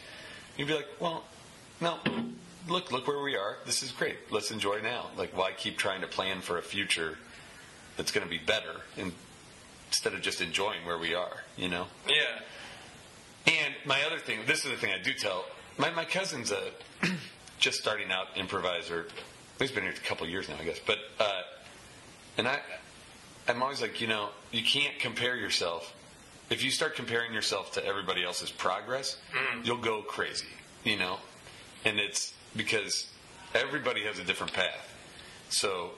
You'd 0.57 0.67
be 0.67 0.75
like, 0.75 0.89
well, 0.99 1.23
no, 1.81 2.01
look, 2.69 2.93
look 2.93 3.07
where 3.07 3.23
we 3.23 3.37
are. 3.37 3.57
This 3.67 3.83
is 3.83 3.93
great. 3.93 4.17
Let's 4.31 4.51
enjoy 4.51 4.81
now. 4.83 5.11
Like, 5.17 5.37
why 5.37 5.53
keep 5.53 5.79
trying 5.79 6.01
to 6.03 6.07
plan 6.07 6.41
for 6.41 6.59
a 6.59 6.63
future 6.63 7.19
that's 7.97 8.11
going 8.11 8.25
to 8.25 8.31
be 8.31 8.39
better 8.39 8.81
and, 8.97 9.13
instead 9.89 10.15
of 10.15 10.23
just 10.23 10.41
enjoying 10.41 10.85
where 10.85 10.99
we 10.99 11.15
are, 11.15 11.43
you 11.57 11.69
know? 11.69 11.87
Yeah. 12.09 12.41
And 13.47 13.75
my 13.85 14.03
other 14.05 14.19
thing, 14.19 14.41
this 14.47 14.65
is 14.65 14.71
the 14.71 14.77
thing 14.77 14.93
I 14.93 15.03
do 15.03 15.13
tell 15.13 15.45
my 15.79 15.91
my 15.91 16.05
cousin's 16.05 16.53
a 16.53 16.71
just 17.59 17.79
starting 17.79 18.11
out 18.11 18.29
improviser. 18.37 19.07
He's 19.59 19.71
been 19.71 19.85
here 19.85 19.93
a 19.93 20.07
couple 20.07 20.25
of 20.25 20.31
years 20.31 20.49
now, 20.49 20.57
I 20.61 20.65
guess. 20.65 20.81
But 20.85 20.99
uh, 21.19 21.43
and 22.39 22.49
I, 22.49 22.61
I'm 23.49 23.63
always 23.63 23.81
like, 23.81 24.01
you 24.01 24.07
know, 24.07 24.31
you 24.51 24.63
can't 24.63 24.99
compare 24.99 25.37
yourself. 25.37 25.95
If 26.51 26.63
you 26.63 26.71
start 26.71 26.97
comparing 26.97 27.33
yourself 27.33 27.73
to 27.73 27.85
everybody 27.85 28.25
else's 28.25 28.51
progress, 28.51 29.17
you'll 29.65 29.79
go 29.79 30.03
crazy, 30.03 30.47
you 30.85 30.99
know. 30.99 31.19
And 31.85 31.99
it's 31.99 32.35
because 32.57 33.07
everybody 33.55 34.03
has 34.03 34.19
a 34.19 34.25
different 34.25 34.53
path. 34.53 34.89
So 35.51 35.91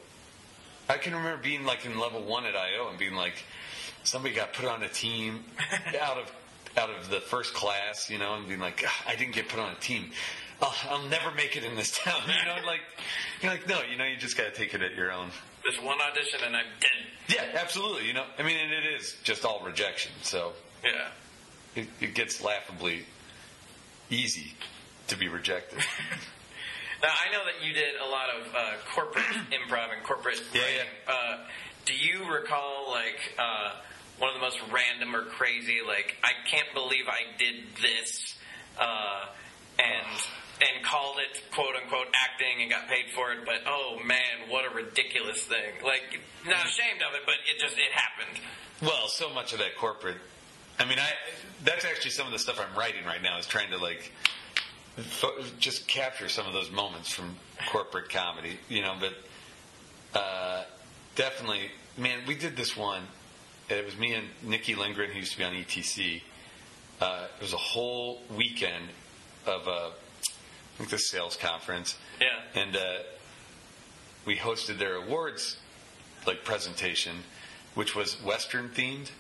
I 0.89 0.97
can 0.99 1.15
remember 1.15 1.43
being 1.43 1.65
like 1.65 1.85
in 1.87 1.99
level 1.99 2.23
one 2.23 2.45
at 2.47 2.55
IO 2.57 2.89
and 2.89 2.99
being 2.99 3.15
like, 3.15 3.35
somebody 4.03 4.35
got 4.35 4.53
put 4.53 4.67
on 4.67 4.83
a 4.83 4.89
team 4.89 5.45
out 6.01 6.19
of 6.19 6.31
out 6.77 6.91
of 6.91 7.09
the 7.09 7.21
first 7.21 7.55
class, 7.55 8.11
you 8.11 8.19
know, 8.19 8.35
and 8.35 8.49
being 8.49 8.59
like, 8.59 8.83
"Ah, 8.85 9.05
I 9.07 9.15
didn't 9.15 9.35
get 9.35 9.49
put 9.49 9.61
on 9.61 9.71
a 9.73 9.77
team. 9.77 10.11
I'll, 10.61 10.75
I'll 10.91 11.09
never 11.09 11.31
make 11.33 11.57
it 11.57 11.63
in 11.65 11.77
this 11.77 11.97
town, 12.05 12.21
you 12.27 12.47
know. 12.47 12.67
Like, 12.67 12.81
you're 13.41 13.53
like, 13.53 13.69
no, 13.69 13.81
you 13.89 13.97
know, 13.97 14.05
you 14.05 14.17
just 14.17 14.37
got 14.37 14.45
to 14.45 14.51
take 14.51 14.75
it 14.75 14.83
at 14.83 14.95
your 14.97 15.13
own. 15.13 15.29
There's 15.63 15.81
one 15.81 15.99
audition 16.01 16.41
and 16.45 16.57
I'm 16.57 16.65
dead. 16.81 17.37
Yeah, 17.55 17.61
absolutely. 17.61 18.07
You 18.09 18.15
know, 18.15 18.25
I 18.39 18.43
mean, 18.43 18.57
and 18.57 18.73
it 18.73 18.85
is 18.99 19.15
just 19.23 19.45
all 19.45 19.63
rejection, 19.65 20.11
so 20.23 20.53
Yeah. 20.85 21.09
it, 21.77 21.87
it 22.01 22.15
gets 22.15 22.43
laughably 22.43 23.05
easy 24.11 24.55
to 25.07 25.17
be 25.17 25.29
rejected. 25.29 25.79
Now 27.05 27.13
I 27.13 27.31
know 27.33 27.45
that 27.45 27.61
you 27.67 27.75
did 27.75 28.01
a 28.01 28.09
lot 28.09 28.31
of 28.31 28.55
uh, 28.55 28.73
corporate 28.95 29.25
improv 29.53 29.93
and 29.93 30.03
corporate 30.05 30.41
Yeah, 30.55 30.63
writing. 30.63 30.89
Uh, 31.07 31.45
do 31.85 31.93
you 31.93 32.33
recall 32.33 32.91
like 32.91 33.37
uh, 33.39 33.77
one 34.19 34.31
of 34.31 34.37
the 34.37 34.41
most 34.41 34.59
random 34.73 35.15
or 35.15 35.27
crazy 35.27 35.81
like 35.87 36.17
I 36.25 36.33
can't 36.49 36.73
believe 36.73 37.05
I 37.07 37.37
did 37.37 37.77
this 37.83 38.35
uh, 38.81 39.27
and 39.79 40.17
and 40.65 40.85
called 40.85 41.19
it 41.19 41.43
quote 41.53 41.77
unquote 41.77 42.09
acting 42.15 42.63
and 42.63 42.71
got 42.71 42.89
paid 42.89 43.13
for 43.15 43.33
it, 43.33 43.45
but 43.45 43.61
oh 43.67 44.01
man, 44.05 44.49
what 44.49 44.65
a 44.65 44.75
ridiculous 44.75 45.45
thing! 45.45 45.85
Like 45.85 46.21
not 46.47 46.65
ashamed 46.65 47.03
of 47.07 47.15
it, 47.15 47.23
but 47.27 47.35
it 47.45 47.61
just 47.61 47.77
it 47.77 47.93
happened. 47.93 48.41
Well, 48.81 49.09
so 49.09 49.29
much 49.29 49.53
of 49.53 49.59
that 49.59 49.77
corporate. 49.77 50.17
I 50.79 50.87
mean, 50.87 50.99
I 50.99 51.11
that's 51.65 51.85
actually 51.85 52.13
some 52.13 52.27
of 52.27 52.33
the 52.33 52.39
stuff 52.39 52.59
I'm 52.59 52.79
writing 52.79 53.05
right 53.05 53.23
now 53.23 53.39
is 53.39 53.47
trying 53.47 53.71
to 53.71 53.79
like 53.79 54.11
just 55.59 55.87
capture 55.89 56.29
some 56.29 56.47
of 56.47 56.53
those 56.53 56.71
moments 56.71 57.11
from 57.13 57.35
corporate 57.71 58.09
comedy, 58.11 58.59
you 58.69 58.83
know. 58.83 58.95
But 59.01 60.19
uh, 60.19 60.65
definitely, 61.17 61.71
man, 61.97 62.21
we 62.27 62.35
did 62.35 62.57
this 62.57 62.77
one. 62.77 63.03
It 63.69 63.85
was 63.85 63.97
me 63.97 64.15
and 64.15 64.27
Nikki 64.43 64.75
Lindgren, 64.75 65.11
who 65.11 65.19
used 65.19 65.33
to 65.33 65.39
be 65.39 65.45
on 65.45 65.53
ETC. 65.55 66.23
Uh, 67.01 67.27
it 67.39 67.43
was 67.43 67.53
a 67.53 67.57
whole 67.59 68.21
weekend 68.37 68.85
of 69.47 69.67
a, 69.67 69.91
I 69.91 70.79
think 70.79 70.91
the 70.91 70.99
sales 70.99 71.37
conference, 71.37 71.97
Yeah. 72.21 72.29
and 72.63 72.77
uh, 72.77 72.99
we 74.27 74.37
hosted 74.37 74.79
their 74.79 74.97
awards 74.97 75.57
like 76.27 76.45
presentation, 76.45 77.17
which 77.75 77.95
was 77.97 78.23
Western 78.23 78.69
themed, 78.69 79.11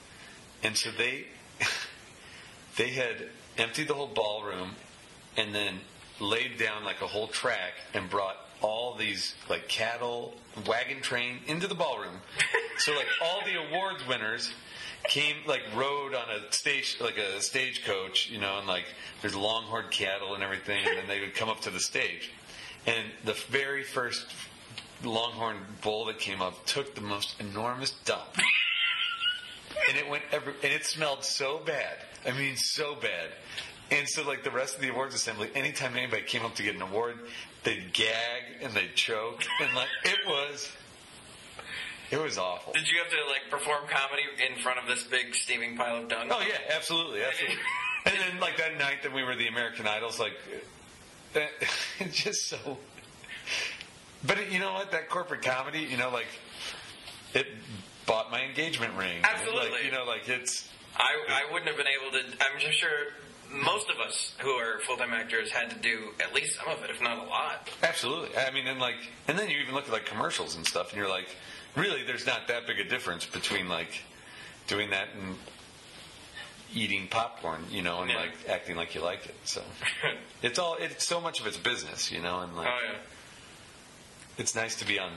and 0.63 0.77
so 0.77 0.91
they 0.91 1.27
they 2.77 2.91
had 2.91 3.29
emptied 3.59 3.89
the 3.89 3.95
whole 3.95 4.07
ballroom 4.09 4.71
and 5.37 5.55
then 5.55 5.81
laid 6.21 6.59
down 6.59 6.85
like 6.85 7.01
a 7.01 7.07
whole 7.07 7.29
track 7.29 7.73
and 7.93 8.09
brought 8.09 8.37
all 8.61 8.95
these 8.95 9.35
like 9.51 9.69
cattle 9.69 10.35
wagon 10.67 11.01
train 11.03 11.39
into 11.47 11.67
the 11.67 11.75
ballroom. 11.75 12.21
so 12.79 12.93
like 12.95 13.07
all 13.23 13.43
the 13.45 13.55
awards 13.69 14.07
winners 14.07 14.53
came 15.05 15.37
like 15.47 15.63
rode 15.75 16.15
on 16.15 16.25
a 16.31 16.53
stage 16.53 16.97
like 17.01 17.19
a 17.19 17.41
stagecoach, 17.41 18.31
you 18.31 18.41
know, 18.41 18.59
and 18.59 18.67
like 18.67 18.87
there's 19.21 19.37
longhorn 19.37 19.87
cattle 19.91 20.35
and 20.35 20.43
everything, 20.43 20.87
and 20.87 20.99
then 20.99 21.07
they 21.07 21.21
would 21.21 21.35
come 21.35 21.49
up 21.49 21.61
to 21.61 21.71
the 21.71 21.81
stage. 21.81 22.31
And 22.87 23.05
the 23.25 23.35
very 23.49 23.83
first 23.83 24.27
longhorn 25.03 25.59
bull 25.83 26.07
that 26.07 26.19
came 26.19 26.41
up 26.41 26.65
took 26.67 26.95
the 26.95 27.01
most 27.01 27.41
enormous 27.41 27.91
dump. 27.91 28.37
and 29.89 29.99
it 29.99 30.09
went 30.09 30.23
every, 30.33 30.55
and 30.63 30.73
it 30.73 30.85
smelled 30.85 31.25
so 31.25 31.61
bad. 31.65 31.97
I 32.27 32.33
mean, 32.33 32.57
so 32.57 32.95
bad. 32.95 33.31
And 33.91 34.09
so, 34.09 34.27
like 34.27 34.45
the 34.45 34.51
rest 34.51 34.77
of 34.77 34.81
the 34.81 34.89
awards 34.89 35.15
assembly, 35.15 35.51
anytime 35.55 35.97
anybody 35.97 36.23
came 36.23 36.45
up 36.45 36.55
to 36.57 36.63
get 36.63 36.75
an 36.75 36.83
award, 36.83 37.19
they'd 37.65 37.93
gag 37.93 38.43
and 38.63 38.73
they'd 38.73 38.95
choke, 38.95 39.45
and 39.61 39.75
like 39.75 39.89
it 40.05 40.27
was, 40.27 40.71
it 42.11 42.21
was 42.21 42.39
awful. 42.39 42.73
Did 42.73 42.91
you 42.91 42.99
have 42.99 43.11
to 43.11 43.17
like 43.29 43.51
perform 43.51 43.85
comedy 43.89 44.23
in 44.49 44.61
front 44.63 44.79
of 44.79 44.87
this 44.87 45.05
big 45.05 45.35
steaming 45.35 45.77
pile 45.77 45.99
of 45.99 46.09
dung? 46.09 46.29
Oh 46.31 46.41
yeah, 46.41 46.75
absolutely, 46.75 47.23
absolutely. 47.23 47.59
and 48.07 48.15
then 48.15 48.41
like 48.41 48.57
that 48.57 48.79
night 48.79 49.03
that 49.03 49.13
we 49.13 49.23
were 49.23 49.37
the 49.37 49.49
American 49.49 49.87
Idols, 49.87 50.19
like 50.19 50.35
it's 51.99 52.17
just 52.17 52.49
so. 52.49 52.79
But 54.27 54.39
it, 54.39 54.51
you 54.51 54.59
know 54.59 54.73
what? 54.73 54.93
That 54.93 55.11
corporate 55.11 55.43
comedy, 55.43 55.81
you 55.81 55.99
know, 55.99 56.11
like 56.11 56.29
it 57.35 57.47
bought 58.07 58.31
my 58.31 58.43
engagement 58.43 58.97
ring. 58.97 59.19
Absolutely. 59.23 59.71
Like, 59.71 59.85
you 59.85 59.91
know, 59.91 60.05
like 60.05 60.29
it's 60.29 60.69
I, 60.97 61.17
I 61.29 61.53
wouldn't 61.53 61.69
have 61.69 61.77
been 61.77 61.87
able 61.87 62.13
to. 62.13 62.25
I'm 62.41 62.61
just 62.61 62.79
sure 62.79 62.91
most 63.51 63.89
of 63.91 63.99
us 64.01 64.33
who 64.39 64.51
are 64.51 64.79
full 64.81 64.97
time 64.97 65.13
actors 65.13 65.51
had 65.51 65.71
to 65.71 65.77
do 65.77 66.11
at 66.21 66.35
least 66.35 66.57
some 66.57 66.69
of 66.69 66.83
it, 66.85 66.91
if 66.91 67.01
not 67.03 67.19
a 67.19 67.29
lot. 67.29 67.69
Absolutely. 67.83 68.37
I 68.37 68.51
mean, 68.51 68.67
and 68.67 68.81
like, 68.81 68.97
and 69.29 69.39
then 69.39 69.49
you 69.51 69.59
even 69.59 69.75
look 69.75 69.87
at 69.87 69.93
like 69.93 70.07
commercials 70.07 70.57
and 70.57 70.67
stuff, 70.67 70.91
and 70.91 70.99
you're 70.99 71.09
like, 71.09 71.29
really, 71.77 72.03
there's 72.05 72.27
not 72.27 72.49
that 72.49 72.67
big 72.67 72.79
a 72.81 72.85
difference 72.85 73.27
between 73.27 73.69
like 73.69 74.03
doing 74.67 74.91
that 74.91 75.09
and 75.21 75.37
eating 76.75 77.07
popcorn, 77.09 77.63
you 77.71 77.83
know, 77.83 78.01
and 78.01 78.11
Yeah. 78.11 78.17
like 78.17 78.49
acting 78.49 78.77
like 78.77 78.95
you 78.95 79.01
like 79.01 79.27
it. 79.27 79.35
So 79.45 79.63
it's 80.43 80.59
all, 80.59 80.77
it's 80.81 81.07
so 81.07 81.21
much 81.21 81.41
of 81.41 81.47
it's 81.47 81.57
business, 81.57 82.11
you 82.11 82.21
know, 82.21 82.41
and 82.41 82.57
like, 82.57 82.69
Oh 82.69 82.79
yeah. 82.85 82.99
it's 84.39 84.55
nice 84.57 84.75
to 84.77 84.87
be 84.87 84.99
on 84.99 85.13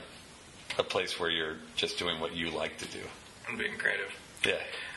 a 0.78 0.84
place 0.84 1.18
where 1.18 1.30
you're 1.30 1.56
just 1.74 1.98
doing 1.98 2.20
what 2.20 2.36
you 2.36 2.50
like 2.50 2.78
to 2.78 2.84
do. 2.86 3.00
I'm 3.48 3.56
being 3.56 3.76
creative. 3.78 4.12
Yeah. 4.46 4.54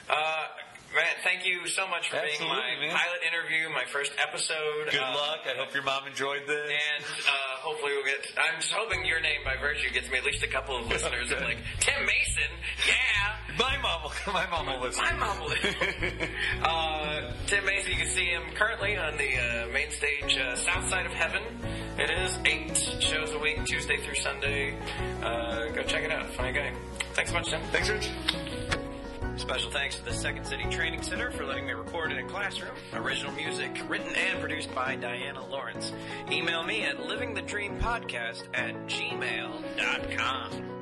Uh, 0.10 0.46
man, 0.96 1.14
thank 1.24 1.46
you 1.46 1.68
so 1.68 1.88
much 1.88 2.10
for 2.10 2.18
being 2.18 2.28
Absolutely, 2.32 2.58
my 2.58 2.88
man. 2.88 2.96
pilot 2.96 3.22
interview, 3.28 3.70
my 3.70 3.86
first 3.86 4.12
episode. 4.22 4.90
Good 4.92 5.00
Uh, 5.00 5.16
luck. 5.16 5.40
I 5.46 5.56
hope 5.58 5.74
your 5.74 5.84
mom 5.84 6.08
enjoyed 6.08 6.44
this. 6.48 6.70
And 6.72 7.04
uh, 7.04 7.32
hopefully 7.62 7.94
we'll 7.96 8.06
get. 8.06 8.26
I'm 8.38 8.60
just 8.62 8.74
hoping 8.74 9.06
your 9.06 9.20
name 9.22 9.42
by 9.46 9.56
virtue 9.58 9.90
gets 9.92 10.10
me 10.10 10.18
at 10.18 10.26
least 10.26 10.44
a 10.44 10.48
couple 10.48 10.76
of 10.78 10.88
listeners. 10.88 11.32
of 11.32 11.42
like 11.42 11.58
Tim 11.80 12.06
Mason, 12.06 12.52
yeah. 12.88 13.56
my 13.58 13.78
mom 13.82 14.04
will, 14.04 14.14
my 14.34 14.48
mom 14.50 14.66
will 14.68 14.82
listen. 14.82 15.04
My 15.04 15.14
mom 15.14 15.40
will. 15.40 15.52
uh, 16.64 17.32
Tim 17.48 17.66
Mason, 17.66 17.92
you 17.92 17.98
can 17.98 18.08
see 18.08 18.26
him 18.26 18.44
currently 18.56 18.98
on 18.98 19.18
the 19.18 19.38
uh, 19.38 19.68
main 19.74 19.92
stage, 19.92 20.38
uh, 20.38 20.56
South 20.56 20.88
Side 20.90 21.06
of 21.06 21.14
Heaven. 21.14 21.42
It 21.98 22.10
is 22.10 22.38
eight 22.46 22.78
shows 23.02 23.32
a 23.34 23.40
week, 23.40 23.64
Tuesday 23.66 23.98
through 23.98 24.16
Sunday. 24.16 24.76
Uh, 25.22 25.68
go 25.70 25.84
check 25.84 26.04
it 26.04 26.12
out. 26.12 26.30
Funny 26.34 26.52
guy. 26.54 26.74
Thanks 27.14 27.32
so 27.32 27.38
much, 27.38 27.50
Tim. 27.50 27.62
Thanks, 27.72 27.90
Rich. 27.90 28.10
Special 29.38 29.72
thanks 29.72 29.96
to 29.96 30.06
the 30.06 30.14
Second 30.14 30.46
City 30.46 30.66
Training 30.70 31.02
Center 31.02 31.32
for 31.32 31.46
letting 31.46 31.66
me 31.66 31.74
record 31.74 32.12
in 32.12 32.20
a 32.20 32.28
classroom. 32.28 32.76
Original 32.94 33.32
music 33.34 33.82
written 33.90 34.14
and 34.16 34.40
produced 34.40 34.74
by 34.76 34.96
Diana 34.96 35.46
Lawrence. 35.48 35.94
Email 36.32 36.64
me 36.64 36.84
at 36.84 36.98
livingthedreampodcast 36.98 38.44
at 38.54 38.76
gmail.com. 38.88 40.81